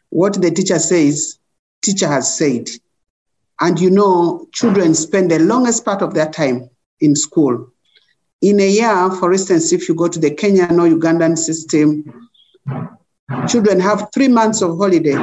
What 0.09 0.33
the 0.33 0.53
teacher 0.53 0.81
says, 0.81 1.39
teacher 1.79 2.09
has 2.09 2.37
said. 2.37 2.81
And 3.55 3.79
you 3.81 3.91
know, 3.91 4.47
children 4.51 4.95
spend 4.95 5.31
the 5.31 5.45
longest 5.45 5.83
part 5.83 6.03
of 6.03 6.13
their 6.13 6.31
time 6.31 6.71
in 6.97 7.17
school. 7.17 7.73
In 8.39 8.61
a 8.61 8.69
year, 8.69 9.11
for 9.11 9.33
instance, 9.33 9.75
if 9.75 9.89
you 9.89 9.97
go 9.97 10.09
to 10.09 10.21
the 10.21 10.31
Kenyan 10.31 10.79
or 10.79 10.89
Ugandan 10.89 11.37
system, 11.37 12.05
children 13.47 13.81
have 13.81 14.09
three 14.15 14.29
months 14.29 14.63
of 14.63 14.79
holiday 14.79 15.17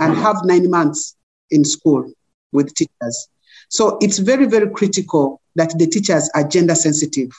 and 0.00 0.16
have 0.16 0.36
nine 0.44 0.70
months 0.70 1.16
in 1.50 1.64
school 1.64 2.10
with 2.52 2.74
teachers. 2.74 3.28
So 3.68 3.98
it's 4.00 4.18
very, 4.18 4.46
very 4.46 4.68
critical 4.70 5.40
that 5.54 5.78
the 5.78 5.86
teachers 5.86 6.28
are 6.34 6.46
gender 6.46 6.74
sensitive, 6.74 7.30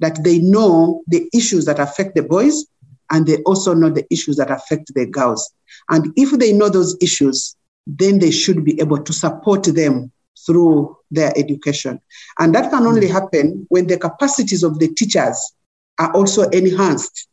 that 0.00 0.22
they 0.22 0.38
know 0.38 1.02
the 1.08 1.28
issues 1.34 1.64
that 1.64 1.78
affect 1.78 2.14
the 2.14 2.22
boys 2.22 2.66
and 3.10 3.26
they 3.26 3.38
also 3.42 3.74
know 3.74 3.90
the 3.90 4.06
issues 4.10 4.36
that 4.36 4.50
affect 4.50 4.94
the 4.94 5.06
girls. 5.06 5.52
And 5.90 6.12
if 6.16 6.38
they 6.38 6.52
know 6.52 6.68
those 6.68 6.96
issues, 7.00 7.56
then 7.86 8.18
they 8.18 8.30
should 8.30 8.64
be 8.64 8.80
able 8.80 9.02
to 9.02 9.12
support 9.12 9.64
them 9.64 10.10
through 10.44 10.96
their 11.10 11.32
education. 11.36 12.00
And 12.38 12.54
that 12.54 12.70
can 12.70 12.86
only 12.86 13.08
mm. 13.08 13.12
happen 13.12 13.66
when 13.68 13.86
the 13.86 13.98
capacities 13.98 14.62
of 14.62 14.78
the 14.78 14.88
teachers 14.88 15.52
are 15.98 16.12
also 16.12 16.42
enhanced. 16.50 17.28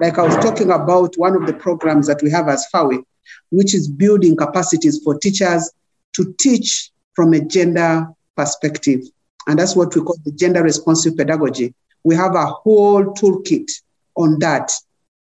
Like 0.00 0.18
I 0.18 0.22
was 0.22 0.36
talking 0.36 0.70
about 0.70 1.14
one 1.16 1.36
of 1.36 1.46
the 1.46 1.52
programs 1.52 2.06
that 2.08 2.22
we 2.22 2.30
have 2.30 2.48
as 2.48 2.66
FAWE, 2.72 3.04
which 3.50 3.74
is 3.74 3.88
building 3.88 4.36
capacities 4.36 5.00
for 5.02 5.18
teachers 5.18 5.70
to 6.14 6.34
teach 6.38 6.90
from 7.14 7.32
a 7.32 7.40
gender 7.40 8.06
perspective. 8.36 9.00
And 9.46 9.58
that's 9.58 9.76
what 9.76 9.94
we 9.94 10.02
call 10.02 10.16
the 10.24 10.32
gender 10.32 10.62
responsive 10.62 11.16
pedagogy. 11.16 11.74
We 12.02 12.16
have 12.16 12.34
a 12.34 12.46
whole 12.46 13.04
toolkit 13.14 13.70
on 14.16 14.38
that, 14.40 14.72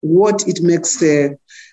what 0.01 0.47
it 0.47 0.61
makes, 0.61 1.01
uh, 1.01 1.29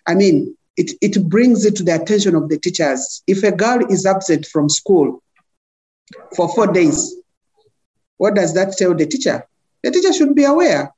I 0.07 0.15
mean, 0.15 0.57
it, 0.77 0.93
it 1.01 1.29
brings 1.29 1.65
it 1.65 1.77
to 1.77 1.83
the 1.83 1.95
attention 1.95 2.35
of 2.35 2.49
the 2.49 2.59
teachers. 2.59 3.23
If 3.27 3.43
a 3.43 3.53
girl 3.53 3.87
is 3.91 4.05
absent 4.05 4.47
from 4.47 4.69
school 4.69 5.23
for 6.35 6.49
four 6.55 6.67
days, 6.67 7.15
what 8.19 8.35
does 8.35 8.55
that 8.55 8.77
tell 8.77 8.95
the 8.95 9.07
teacher? 9.07 9.47
The 9.83 9.91
teacher 9.91 10.13
should 10.13 10.35
be 10.35 10.45
aware. 10.45 10.93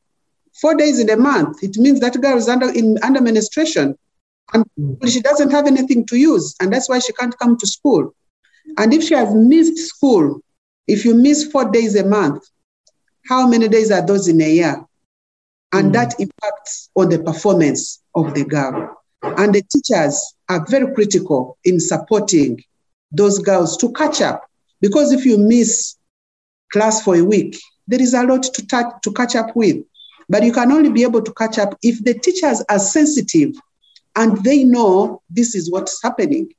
Four 0.61 0.75
days 0.75 0.99
in 0.99 1.11
a 1.11 1.17
month, 1.17 1.63
it 1.63 1.77
means 1.77 2.01
that 2.01 2.21
girl 2.21 2.37
is 2.37 2.49
under, 2.49 2.71
in, 2.71 2.99
under 3.03 3.21
menstruation 3.21 3.97
and 4.55 4.65
she 5.07 5.21
doesn't 5.21 5.51
have 5.51 5.67
anything 5.67 6.07
to 6.07 6.17
use, 6.17 6.55
and 6.61 6.73
that's 6.73 6.89
why 6.89 6.99
she 6.99 7.13
can't 7.13 7.39
come 7.39 7.57
to 7.59 7.67
school. 7.67 8.15
And 8.77 8.95
if 8.95 9.03
she 9.03 9.15
has 9.15 9.35
missed 9.35 9.79
school, 9.89 10.41
if 10.87 11.05
you 11.05 11.15
miss 11.15 11.45
four 11.51 11.71
days 11.71 11.97
a 11.97 12.05
month, 12.05 12.45
how 13.27 13.47
many 13.47 13.69
days 13.69 13.91
are 13.91 14.05
those 14.05 14.29
in 14.29 14.41
a 14.41 14.51
year? 14.51 14.85
And 15.73 15.91
mm. 15.91 15.93
that 15.93 16.19
impacts 16.19 16.89
on 16.97 17.11
the 17.11 17.19
performance 17.19 18.01
of 18.15 18.35
the 18.35 18.45
girl. 18.45 18.97
And 19.23 19.55
the 19.55 19.63
teachers 19.63 20.35
are 20.49 20.65
very 20.69 20.95
critical 20.95 21.59
in 21.65 21.79
supporting 21.79 22.63
those 23.13 23.39
girls 23.39 23.77
to 23.79 23.93
catch 23.93 24.23
up. 24.23 24.45
Because 24.81 25.13
if 25.13 25.27
you 25.27 25.37
miss 25.37 25.97
class 26.73 27.03
for 27.03 27.17
a 27.17 27.23
week, 27.23 27.59
there 27.87 28.01
is 28.01 28.15
a 28.15 28.23
lot 28.23 28.45
to, 28.45 28.67
touch, 28.67 28.87
to 29.03 29.13
catch 29.13 29.37
up 29.37 29.55
with. 29.55 29.85
But 30.29 30.43
you 30.43 30.53
can 30.53 30.71
only 30.73 30.91
be 30.91 31.03
able 31.03 31.23
to 31.23 31.33
catch 31.35 31.59
up 31.59 31.79
if 31.83 32.05
the 32.05 32.15
teachers 32.15 32.63
are 32.69 32.79
sensitive 32.79 33.55
and 34.15 34.43
they 34.45 34.65
know 34.65 35.23
this 35.31 35.55
is 35.55 35.71
what's 35.71 36.03
happening. 36.03 36.53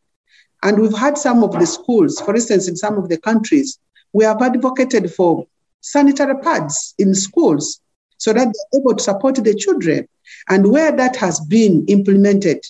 And 0.63 0.79
we've 0.79 0.97
had 0.97 1.17
some 1.17 1.43
of 1.43 1.51
the 1.53 1.65
schools, 1.65 2.19
for 2.19 2.35
instance, 2.35 2.67
in 2.67 2.75
some 2.75 2.97
of 2.97 3.09
the 3.09 3.17
countries, 3.17 3.79
we 4.13 4.25
have 4.25 4.41
advocated 4.41 5.13
for 5.13 5.45
sanitary 5.81 6.37
pads 6.41 6.95
in 6.97 7.13
schools 7.13 7.79
so 8.17 8.33
that 8.33 8.45
they're 8.45 8.81
able 8.81 8.95
to 8.95 9.03
support 9.03 9.35
the 9.35 9.53
children. 9.53 10.07
And 10.49 10.71
where 10.71 10.91
that 10.91 11.15
has 11.17 11.39
been 11.39 11.85
implemented, 11.87 12.61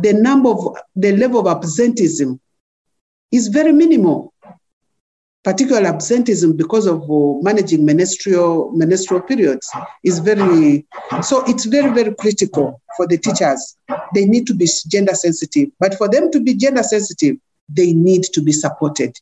the 0.00 0.12
number 0.12 0.50
of 0.50 0.76
the 0.96 1.16
level 1.16 1.40
of 1.40 1.46
absenteeism 1.46 2.40
is 3.30 3.48
very 3.48 3.72
minimal, 3.72 4.31
particular 5.44 5.86
absenteeism 5.86 6.56
because 6.56 6.86
of 6.86 7.02
uh, 7.10 7.40
managing 7.42 7.84
menstrual 7.84 8.70
menstrual 8.72 9.20
periods 9.20 9.68
is 10.04 10.20
very 10.20 10.86
so 11.22 11.44
it's 11.46 11.64
very 11.64 11.92
very 11.92 12.14
critical 12.14 12.80
for 12.96 13.06
the 13.06 13.18
teachers. 13.18 13.76
They 14.14 14.24
need 14.24 14.46
to 14.46 14.54
be 14.54 14.68
gender 14.86 15.14
sensitive 15.14 15.70
but 15.80 15.96
for 15.96 16.08
them 16.08 16.30
to 16.30 16.40
be 16.40 16.54
gender 16.54 16.82
sensitive 16.82 17.36
they 17.68 17.92
need 17.92 18.24
to 18.34 18.42
be 18.42 18.52
supported. 18.52 19.18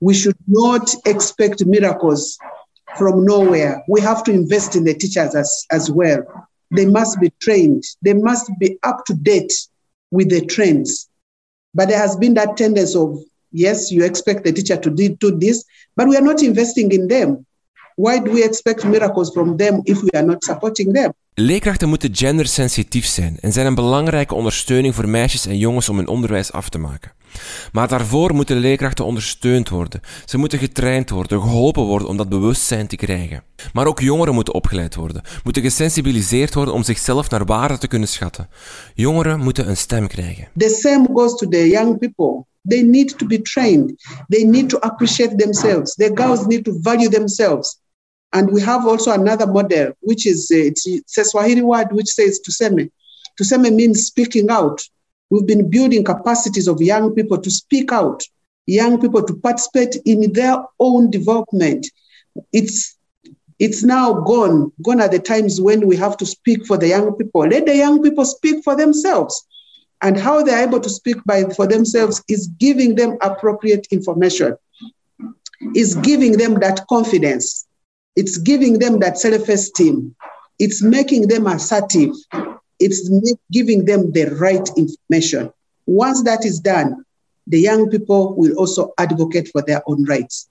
We 0.00 0.14
should 0.14 0.36
not 0.46 0.94
expect 1.06 1.64
miracles 1.64 2.38
from 2.98 3.24
nowhere. 3.24 3.82
We 3.88 4.00
have 4.00 4.22
to 4.24 4.32
invest 4.32 4.76
in 4.76 4.84
the 4.84 4.94
teachers 4.94 5.34
as, 5.34 5.66
as 5.70 5.90
well. 5.90 6.22
They 6.70 6.86
must 6.86 7.20
be 7.20 7.32
trained. 7.40 7.84
They 8.02 8.14
must 8.14 8.50
be 8.58 8.78
up 8.82 9.04
to 9.06 9.14
date 9.14 9.52
with 10.10 10.30
the 10.30 10.44
trends. 10.44 11.08
But 11.74 11.88
there 11.88 11.98
has 11.98 12.16
been 12.16 12.34
that 12.34 12.56
tendency 12.56 12.98
of 12.98 13.18
Yes, 13.56 13.90
you 13.90 14.04
expect 14.04 14.44
the 14.44 14.52
teacher 14.52 14.78
to 14.78 14.90
do 14.90 15.36
this, 15.38 15.64
but 15.94 16.08
we 16.08 16.16
are 16.16 16.24
not 16.24 16.40
investing 16.40 16.90
in 16.90 17.06
them. 17.06 17.46
Why 17.94 18.18
do 18.18 18.32
we 18.32 18.42
expect 18.42 18.84
miracles 18.84 19.30
from 19.30 19.56
them 19.56 19.80
if 19.84 20.00
we 20.00 20.10
are 20.10 20.26
not 20.26 20.44
supporting 20.44 20.92
them? 20.92 21.12
Leerkrachten 21.34 21.88
moeten 21.88 22.16
gendersensitief 22.16 23.06
zijn 23.06 23.38
en 23.40 23.52
zijn 23.52 23.66
een 23.66 23.74
belangrijke 23.74 24.34
ondersteuning 24.34 24.94
voor 24.94 25.08
meisjes 25.08 25.46
en 25.46 25.58
jongens 25.58 25.88
om 25.88 25.96
hun 25.96 26.08
onderwijs 26.08 26.52
af 26.52 26.68
te 26.68 26.78
maken. 26.78 27.12
Maar 27.72 27.88
daarvoor 27.88 28.34
moeten 28.34 28.56
leerkrachten 28.56 29.04
ondersteund 29.04 29.68
worden. 29.68 30.00
Ze 30.24 30.38
moeten 30.38 30.58
getraind 30.58 31.10
worden, 31.10 31.40
geholpen 31.40 31.82
worden 31.82 32.08
om 32.08 32.16
dat 32.16 32.28
bewustzijn 32.28 32.86
te 32.86 32.96
krijgen. 32.96 33.42
Maar 33.72 33.86
ook 33.86 34.00
jongeren 34.00 34.34
moeten 34.34 34.54
opgeleid 34.54 34.94
worden, 34.94 35.22
moeten 35.44 35.62
gesensibiliseerd 35.62 36.54
worden 36.54 36.74
om 36.74 36.82
zichzelf 36.82 37.30
naar 37.30 37.44
waarde 37.44 37.78
te 37.78 37.88
kunnen 37.88 38.08
schatten. 38.08 38.48
Jongeren 38.94 39.40
moeten 39.40 39.68
een 39.68 39.76
stem 39.76 40.06
krijgen. 40.06 40.48
The 40.56 40.68
same 40.68 41.08
goes 41.12 41.34
to 41.36 41.48
the 41.48 41.68
young 41.68 41.98
people. 41.98 42.44
They 42.68 42.82
need 42.82 43.18
to 43.18 43.26
be 43.26 43.42
trained. 43.42 43.94
They 44.28 44.44
need 44.44 44.68
to 44.68 44.78
appreciate 44.78 45.36
themselves. 45.36 45.94
The 45.94 46.10
girls 46.14 46.46
need 46.46 46.64
to 46.64 46.72
value 46.80 47.08
themselves. 47.08 47.78
And 48.28 48.50
we 48.50 48.60
have 48.62 48.88
also 48.88 49.12
another 49.12 49.46
model, 49.46 49.92
which 50.00 50.26
is 50.26 50.50
uh, 50.50 50.56
it's, 50.56 51.18
a 51.18 51.24
Swahili 51.24 51.62
word 51.62 51.92
which 51.92 52.08
says 52.08 52.40
tuseme. 52.40 52.90
Tuseme 53.36 53.70
means 53.70 54.06
speaking 54.06 54.50
out. 54.50 54.90
We've 55.34 55.44
been 55.44 55.68
building 55.68 56.04
capacities 56.04 56.68
of 56.68 56.80
young 56.80 57.12
people 57.12 57.38
to 57.38 57.50
speak 57.50 57.90
out, 57.90 58.22
young 58.66 59.00
people 59.00 59.20
to 59.24 59.34
participate 59.34 59.96
in 60.04 60.32
their 60.32 60.64
own 60.78 61.10
development. 61.10 61.88
It's 62.52 62.96
it's 63.58 63.82
now 63.82 64.12
gone. 64.20 64.70
Gone 64.80 65.00
are 65.00 65.08
the 65.08 65.18
times 65.18 65.60
when 65.60 65.88
we 65.88 65.96
have 65.96 66.16
to 66.18 66.26
speak 66.26 66.64
for 66.66 66.76
the 66.76 66.86
young 66.86 67.16
people. 67.16 67.48
Let 67.48 67.66
the 67.66 67.74
young 67.74 68.00
people 68.00 68.24
speak 68.24 68.62
for 68.62 68.76
themselves. 68.76 69.44
And 70.02 70.16
how 70.16 70.44
they're 70.44 70.68
able 70.68 70.78
to 70.78 70.88
speak 70.88 71.16
by 71.24 71.42
for 71.56 71.66
themselves 71.66 72.22
is 72.28 72.46
giving 72.60 72.94
them 72.94 73.18
appropriate 73.20 73.88
information, 73.90 74.56
is 75.74 75.96
giving 75.96 76.36
them 76.36 76.60
that 76.60 76.86
confidence, 76.88 77.66
it's 78.14 78.38
giving 78.38 78.78
them 78.78 79.00
that 79.00 79.18
self-esteem, 79.18 80.14
it's 80.60 80.80
making 80.80 81.26
them 81.26 81.48
assertive, 81.48 82.12
it's 82.76 83.10
giving 83.48 83.86
them 83.86 84.12
the 84.12 84.24
right 84.24 84.72
information. 84.76 85.52
Once 85.84 86.22
that 86.22 86.44
is 86.44 86.60
done, 86.60 87.04
the 87.46 87.60
young 87.60 87.88
people 87.88 88.34
will 88.36 88.56
also 88.56 88.92
advocate 88.94 89.48
for 89.48 89.62
their 89.62 89.80
own 89.84 90.04
rights. 90.04 90.48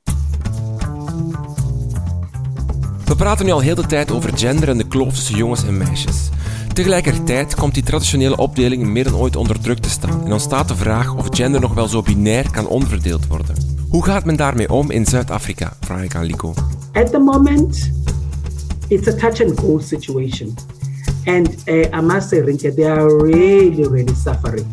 We 3.06 3.16
praten 3.16 3.46
nu 3.46 3.52
al 3.52 3.60
heel 3.60 3.76
de 3.76 3.86
tijd 3.86 4.12
over 4.12 4.38
gender 4.38 4.70
en 4.70 4.78
de 4.78 4.88
kloof 4.88 5.14
tussen 5.14 5.36
jongens 5.36 5.64
en 5.64 5.78
meisjes. 5.78 6.30
Tegelijkertijd 6.74 7.56
komt 7.56 7.74
die 7.74 7.84
traditionele 7.84 8.38
opdeling 8.38 8.86
meer 8.86 9.04
dan 9.04 9.16
ooit 9.16 9.36
onder 9.36 9.62
druk 9.62 9.78
te 9.78 9.90
staan 9.90 10.26
en 10.26 10.32
ontstaat 10.32 10.68
de 10.68 10.76
vraag 10.76 11.16
of 11.16 11.28
gender 11.30 11.62
nog 11.62 11.74
wel 11.74 11.88
zo 11.88 12.02
binair 12.02 12.52
kan 12.52 12.68
onverdeeld 12.68 13.28
worden. 13.28 13.56
Hoe 13.90 14.06
gaat 14.06 14.26
men 14.26 14.36
daarmee 14.36 14.70
om 14.70 14.92
in 14.92 15.06
Zuid-Afrika? 15.06 15.74
Vraag 15.80 16.04
ik 16.04 16.16
aan 16.16 16.26
Lico. 16.26 16.54
At 16.92 17.12
the 17.12 17.20
moment, 17.20 17.92
it's 18.88 19.08
a 19.08 19.14
touch 19.14 19.42
and 19.42 19.60
go 19.60 19.80
situation. 19.80 20.56
And 21.26 21.48
uh, 21.70 21.90
I 21.94 22.02
must 22.02 22.30
say, 22.30 22.38
Rinke, 22.42 22.76
they 22.76 22.84
are 22.84 23.24
really, 23.24 23.88
really 23.88 24.14
suffering. 24.14 24.68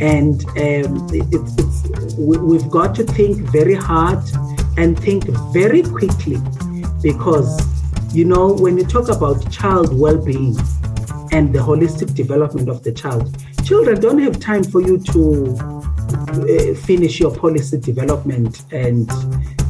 And 0.00 0.44
um, 0.50 1.08
it, 1.12 1.26
it's, 1.32 2.16
we, 2.16 2.38
we've 2.38 2.70
got 2.70 2.94
to 2.96 3.04
think 3.04 3.38
very 3.50 3.74
hard 3.74 4.22
and 4.76 4.98
think 4.98 5.24
very 5.52 5.82
quickly 5.82 6.38
because, 7.02 7.60
you 8.14 8.24
know, 8.24 8.52
when 8.52 8.78
you 8.78 8.84
talk 8.84 9.08
about 9.08 9.50
child 9.50 9.98
well 9.98 10.18
being 10.18 10.56
and 11.32 11.52
the 11.52 11.58
holistic 11.58 12.14
development 12.14 12.68
of 12.68 12.82
the 12.82 12.92
child, 12.92 13.36
children 13.64 14.00
don't 14.00 14.18
have 14.18 14.38
time 14.40 14.64
for 14.64 14.80
you 14.80 14.98
to 14.98 15.56
uh, 16.10 16.74
finish 16.74 17.20
your 17.20 17.34
policy 17.34 17.78
development 17.78 18.62
and 18.72 19.10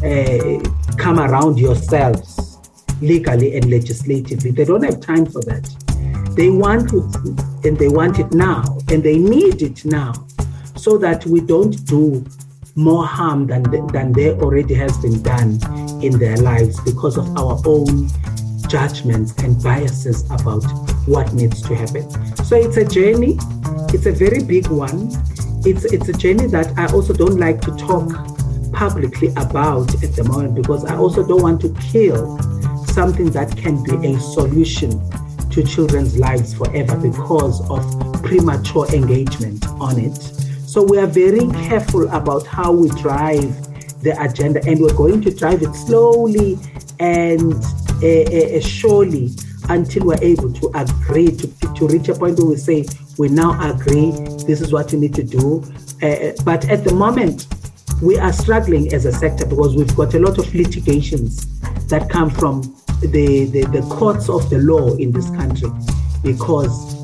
uh, 0.02 0.60
come 0.96 1.18
around 1.18 1.58
yourselves 1.58 2.58
legally 3.00 3.56
and 3.56 3.70
legislatively. 3.70 4.50
They 4.50 4.64
don't 4.64 4.82
have 4.82 5.00
time 5.00 5.26
for 5.26 5.40
that. 5.42 5.83
They 6.34 6.50
want 6.50 6.92
it 6.92 7.64
and 7.64 7.78
they 7.78 7.88
want 7.88 8.18
it 8.18 8.32
now 8.32 8.64
and 8.90 9.02
they 9.02 9.18
need 9.18 9.62
it 9.62 9.84
now 9.84 10.12
so 10.76 10.98
that 10.98 11.24
we 11.26 11.40
don't 11.40 11.84
do 11.86 12.24
more 12.74 13.06
harm 13.06 13.46
than, 13.46 13.62
than 13.88 14.12
there 14.12 14.32
already 14.40 14.74
has 14.74 14.96
been 14.98 15.22
done 15.22 15.60
in 16.02 16.18
their 16.18 16.36
lives 16.38 16.80
because 16.80 17.16
of 17.16 17.36
our 17.38 17.60
own 17.64 18.08
judgments 18.68 19.32
and 19.44 19.62
biases 19.62 20.24
about 20.30 20.64
what 21.06 21.32
needs 21.32 21.62
to 21.62 21.74
happen. 21.74 22.10
So 22.44 22.56
it's 22.56 22.76
a 22.76 22.84
journey, 22.84 23.38
it's 23.94 24.06
a 24.06 24.12
very 24.12 24.42
big 24.42 24.66
one. 24.66 25.12
It's, 25.64 25.84
it's 25.84 26.08
a 26.08 26.12
journey 26.12 26.48
that 26.48 26.76
I 26.76 26.92
also 26.92 27.12
don't 27.12 27.38
like 27.38 27.60
to 27.62 27.70
talk 27.76 28.10
publicly 28.72 29.28
about 29.36 29.94
at 30.02 30.16
the 30.16 30.24
moment 30.24 30.56
because 30.56 30.84
I 30.84 30.96
also 30.96 31.26
don't 31.26 31.42
want 31.42 31.60
to 31.60 31.72
kill 31.80 32.36
something 32.86 33.30
that 33.30 33.56
can 33.56 33.82
be 33.84 34.14
a 34.14 34.18
solution 34.18 34.90
to 35.54 35.62
children's 35.62 36.18
lives 36.18 36.52
forever 36.52 36.96
because 36.96 37.60
of 37.70 38.22
premature 38.24 38.92
engagement 38.92 39.64
on 39.80 40.00
it. 40.00 40.16
So 40.66 40.82
we 40.82 40.98
are 40.98 41.06
very 41.06 41.46
careful 41.68 42.08
about 42.08 42.44
how 42.44 42.72
we 42.72 42.88
drive 43.00 44.02
the 44.02 44.20
agenda, 44.20 44.60
and 44.66 44.80
we're 44.80 44.94
going 44.94 45.22
to 45.22 45.32
drive 45.32 45.62
it 45.62 45.72
slowly 45.74 46.58
and 46.98 47.54
uh, 48.02 48.56
uh, 48.56 48.60
surely 48.60 49.30
until 49.68 50.06
we're 50.06 50.22
able 50.22 50.52
to 50.52 50.70
agree 50.74 51.28
to, 51.28 51.46
to 51.74 51.86
reach 51.86 52.08
a 52.08 52.14
point 52.14 52.38
where 52.38 52.48
we 52.48 52.56
say 52.56 52.84
we 53.16 53.28
now 53.28 53.52
agree 53.70 54.10
this 54.46 54.60
is 54.60 54.72
what 54.72 54.92
we 54.92 54.98
need 54.98 55.14
to 55.14 55.22
do. 55.22 55.62
Uh, 56.02 56.32
but 56.44 56.68
at 56.68 56.82
the 56.82 56.92
moment, 56.92 57.46
we 58.02 58.18
are 58.18 58.32
struggling 58.32 58.92
as 58.92 59.04
a 59.04 59.12
sector 59.12 59.46
because 59.46 59.76
we've 59.76 59.94
got 59.94 60.12
a 60.14 60.18
lot 60.18 60.36
of 60.38 60.52
litigations 60.52 61.46
that 61.86 62.10
come 62.10 62.28
from 62.28 62.76
the, 63.00 63.46
the, 63.46 63.64
the 63.66 63.82
courts 63.90 64.28
of 64.28 64.48
the 64.50 64.58
law 64.58 64.94
in 64.96 65.12
this 65.12 65.28
country 65.30 65.70
because 66.22 66.94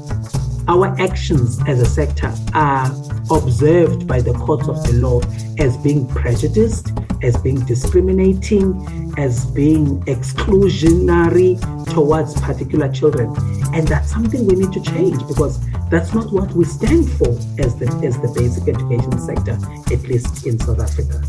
our 0.69 0.89
actions 1.01 1.59
as 1.67 1.81
a 1.81 1.85
sector 1.85 2.33
are 2.55 2.87
observed 3.31 4.07
by 4.07 4.21
the 4.21 4.33
courts 4.35 4.69
of 4.69 4.83
the 4.85 4.93
law 4.95 5.21
as 5.59 5.77
being 5.79 6.07
prejudiced, 6.07 6.93
as 7.23 7.37
being 7.39 7.61
discriminating, 7.67 9.15
as 9.19 9.47
being 9.47 10.01
exclusionary 10.03 11.59
towards 11.93 12.41
particular 12.41 12.91
children. 12.93 13.35
And 13.75 13.87
that's 13.89 14.11
something 14.11 14.47
we 14.47 14.57
need 14.57 14.73
to 14.73 14.81
change 14.81 15.19
because 15.27 15.59
that's 15.91 16.15
not 16.15 16.33
what 16.33 16.53
we 16.53 16.65
stand 16.65 17.11
for 17.13 17.29
as 17.59 17.77
the, 17.77 17.87
as 18.05 18.21
the 18.21 18.33
basic 18.35 18.69
education 18.69 19.19
sector, 19.19 19.59
at 19.93 20.03
least 20.09 20.47
in 20.47 20.59
South 20.59 20.81
Africa. 20.81 21.23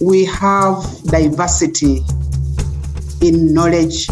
We 0.00 0.24
have 0.26 0.84
diversity 1.04 2.04
in 3.22 3.54
knowledge, 3.54 4.08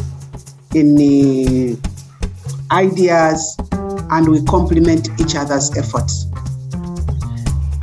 in 0.74 0.96
uh, 0.96 2.74
ideas, 2.74 3.56
and 4.10 4.28
we 4.28 4.42
complement 4.44 5.08
each 5.20 5.34
other's 5.34 5.76
efforts. 5.76 6.26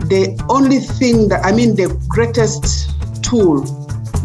The 0.07 0.41
only 0.49 0.79
thing 0.79 1.27
that, 1.27 1.45
I 1.45 1.51
mean, 1.51 1.75
the 1.75 1.93
greatest 2.07 2.89
tool 3.23 3.61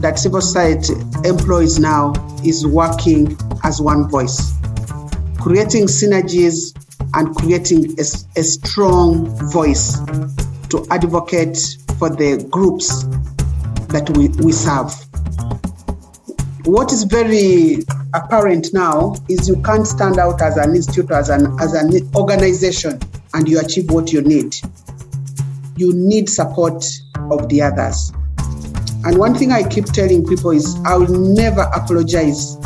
that 0.01 0.19
civil 0.19 0.41
society 0.41 0.95
employs 1.25 1.79
now 1.79 2.13
is 2.45 2.67
working 2.67 3.37
as 3.65 3.81
one 3.81 4.09
voice, 4.09 4.53
creating 5.41 5.87
synergies 5.87 6.77
and 7.15 7.35
creating 7.35 7.99
a, 7.99 8.05
a 8.39 8.45
strong 8.45 9.27
voice 9.51 9.99
to 10.71 10.87
advocate 10.91 11.59
for 11.99 12.09
the 12.09 12.47
groups 12.51 13.05
that 13.89 14.09
we, 14.17 14.29
we 14.45 14.53
serve. 14.53 14.93
What 16.65 16.93
is 16.93 17.03
very 17.03 17.79
apparent 18.15 18.73
now 18.73 19.17
is 19.29 19.49
you 19.49 19.61
can't 19.63 19.85
stand 19.85 20.19
out 20.19 20.41
as 20.41 20.57
an 20.57 20.77
institute, 20.77 21.11
as 21.11 21.29
an, 21.29 21.59
as 21.61 21.75
an 21.75 22.09
organization, 22.15 23.01
and 23.35 23.49
you 23.49 23.59
achieve 23.59 23.91
what 23.91 24.13
you 24.13 24.23
need. 24.23 24.55
You 25.77 25.93
need 25.93 26.29
support 26.29 26.85
of 27.17 27.49
the 27.49 27.63
others. 27.63 28.13
And 29.05 29.19
one 29.19 29.35
thing 29.35 29.51
I 29.51 29.69
keep 29.69 29.87
telling 29.87 30.25
people 30.25 30.53
is 30.53 30.77
I 30.85 30.97
will 30.97 31.35
never 31.35 31.63
apologize 31.63 32.57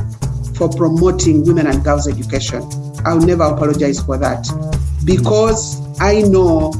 for 0.56 0.68
promoting 0.68 1.46
women 1.46 1.66
and 1.66 1.82
girls 1.82 2.06
education. 2.06 2.68
I'll 3.06 3.20
never 3.20 3.44
apologize 3.44 4.00
for 4.00 4.18
that 4.18 4.46
because 5.06 5.80
I 6.00 6.20
know 6.20 6.74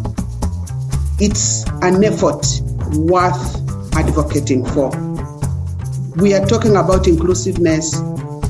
it's 1.19 1.65
an 1.81 2.05
effort 2.05 2.47
worth 2.93 3.97
advocating 3.97 4.67
for. 4.67 5.06
We 6.17 6.33
are 6.33 6.47
talking 6.47 6.77
about 6.77 7.07
inclusiveness, 7.09 7.95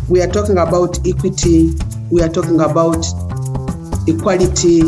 we 0.09 0.23
are 0.23 0.29
talking 0.29 0.57
about 0.57 1.05
equity, 1.05 1.73
we 2.13 2.23
are 2.23 2.29
talking 2.29 2.61
about 2.61 3.05
equality. 4.07 4.83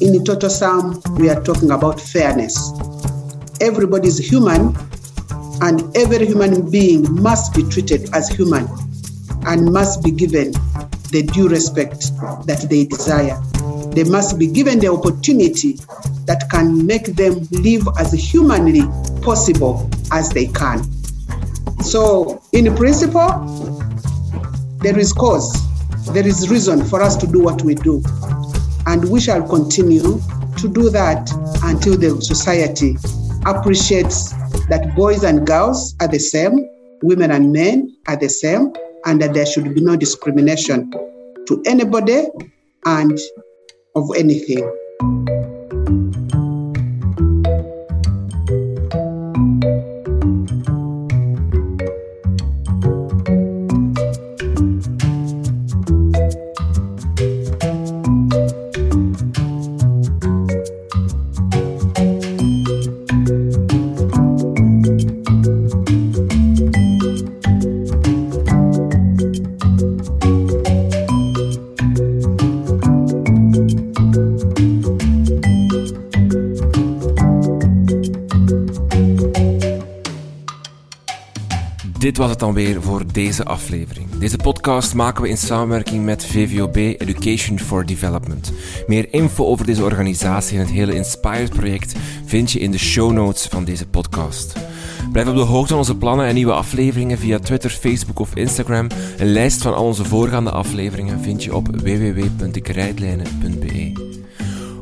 In 0.00 0.12
the 0.12 0.20
total 0.26 0.50
sum, 0.50 1.00
we 1.18 1.30
are 1.30 1.40
talking 1.44 1.70
about 1.70 2.00
fairness. 2.00 2.72
Everybody 3.60 4.08
is 4.08 4.18
human, 4.18 4.76
and 5.62 5.96
every 5.96 6.26
human 6.26 6.68
being 6.68 7.06
must 7.22 7.54
be 7.54 7.62
treated 7.62 8.12
as 8.12 8.28
human 8.28 8.66
and 9.46 9.72
must 9.72 10.02
be 10.02 10.10
given 10.10 10.50
the 11.12 11.22
due 11.32 11.48
respect 11.48 12.10
that 12.48 12.66
they 12.68 12.86
desire. 12.86 13.40
They 13.94 14.02
must 14.02 14.36
be 14.36 14.48
given 14.48 14.80
the 14.80 14.88
opportunity 14.88 15.74
that 16.24 16.48
can 16.50 16.84
make 16.84 17.14
them 17.14 17.46
live 17.52 17.86
as 18.00 18.12
humanly 18.12 18.82
possible 19.22 19.88
as 20.10 20.30
they 20.30 20.48
can. 20.48 20.97
So, 21.82 22.42
in 22.52 22.74
principle, 22.76 23.28
there 24.80 24.98
is 24.98 25.12
cause, 25.12 25.52
there 26.12 26.26
is 26.26 26.48
reason 26.50 26.84
for 26.84 27.00
us 27.02 27.16
to 27.16 27.26
do 27.26 27.40
what 27.40 27.62
we 27.62 27.74
do. 27.74 28.02
And 28.86 29.08
we 29.10 29.20
shall 29.20 29.46
continue 29.46 30.20
to 30.56 30.68
do 30.68 30.90
that 30.90 31.30
until 31.62 31.96
the 31.96 32.20
society 32.20 32.96
appreciates 33.46 34.32
that 34.68 34.94
boys 34.96 35.24
and 35.24 35.46
girls 35.46 35.94
are 36.00 36.08
the 36.08 36.18
same, 36.18 36.68
women 37.02 37.30
and 37.30 37.52
men 37.52 37.96
are 38.06 38.16
the 38.16 38.28
same, 38.28 38.72
and 39.06 39.20
that 39.22 39.34
there 39.34 39.46
should 39.46 39.74
be 39.74 39.80
no 39.80 39.96
discrimination 39.96 40.90
to 41.46 41.62
anybody 41.66 42.26
and 42.84 43.18
of 43.94 44.10
anything. 44.16 44.68
Dit 81.98 82.16
was 82.16 82.30
het 82.30 82.38
dan 82.38 82.54
weer 82.54 82.82
voor 82.82 83.02
deze 83.12 83.44
aflevering. 83.44 84.06
Deze 84.18 84.36
podcast 84.36 84.94
maken 84.94 85.22
we 85.22 85.28
in 85.28 85.36
samenwerking 85.36 86.04
met 86.04 86.26
VVOB 86.26 86.76
Education 86.76 87.58
for 87.58 87.86
Development. 87.86 88.52
Meer 88.86 89.12
info 89.12 89.44
over 89.44 89.66
deze 89.66 89.84
organisatie 89.84 90.58
en 90.58 90.64
het 90.64 90.74
hele 90.74 90.94
Inspired 90.94 91.50
project 91.50 91.94
vind 92.24 92.52
je 92.52 92.58
in 92.58 92.70
de 92.70 92.78
show 92.78 93.12
notes 93.12 93.46
van 93.46 93.64
deze 93.64 93.86
podcast. 93.86 94.52
Blijf 95.12 95.28
op 95.28 95.34
de 95.34 95.40
hoogte 95.40 95.68
van 95.68 95.78
onze 95.78 95.96
plannen 95.96 96.26
en 96.26 96.34
nieuwe 96.34 96.52
afleveringen 96.52 97.18
via 97.18 97.38
Twitter, 97.38 97.70
Facebook 97.70 98.18
of 98.18 98.34
Instagram. 98.34 98.86
Een 99.18 99.32
lijst 99.32 99.62
van 99.62 99.74
al 99.74 99.84
onze 99.84 100.04
voorgaande 100.04 100.50
afleveringen 100.50 101.20
vind 101.20 101.44
je 101.44 101.54
op 101.54 101.66
www.ikrijdlijnen.be. 101.66 103.77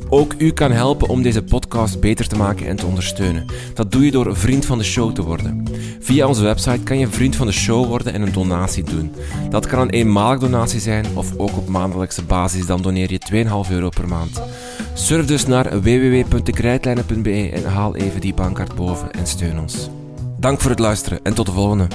Ook 0.09 0.35
u 0.38 0.53
kan 0.53 0.73
helpen 0.73 1.09
om 1.09 1.23
deze 1.23 1.42
podcast 1.42 2.01
beter 2.01 2.29
te 2.29 2.37
maken 2.37 2.66
en 2.66 2.77
te 2.77 2.87
ondersteunen. 2.87 3.45
Dat 3.75 3.92
doe 3.92 4.05
je 4.05 4.11
door 4.11 4.37
vriend 4.37 4.66
van 4.66 4.79
de 4.79 4.85
show 4.85 5.12
te 5.12 5.23
worden. 5.23 5.64
Via 6.01 6.27
onze 6.27 6.42
website 6.42 6.83
kan 6.83 6.99
je 6.99 7.09
vriend 7.09 7.37
van 7.37 7.47
de 7.47 7.53
show 7.53 7.87
worden 7.87 8.12
en 8.12 8.23
een 8.23 8.33
donatie 8.33 8.85
doen. 8.85 9.12
Dat 9.51 9.66
kan 9.66 9.81
een 9.81 9.90
eenmalig 9.90 10.40
donatie 10.40 10.81
zijn 10.81 11.07
of 11.14 11.33
ook 11.37 11.57
op 11.57 11.69
maandelijkse 11.69 12.23
basis, 12.23 12.66
dan 12.66 12.83
doneer 12.83 13.12
je 13.12 13.45
2,5 13.66 13.71
euro 13.71 13.88
per 13.88 14.09
maand. 14.09 14.42
Surf 14.95 15.27
dus 15.27 15.47
naar 15.47 15.83
www.dekrijtlijnen.be 15.83 17.51
en 17.53 17.64
haal 17.64 17.97
even 17.97 18.21
die 18.21 18.35
bankkaart 18.35 18.75
boven 18.75 19.11
en 19.12 19.27
steun 19.27 19.61
ons. 19.61 19.90
Dank 20.38 20.61
voor 20.61 20.71
het 20.71 20.81
luisteren 20.81 21.21
en 21.23 21.35
tot 21.35 21.47
de 21.47 21.53
volgende. 21.53 21.87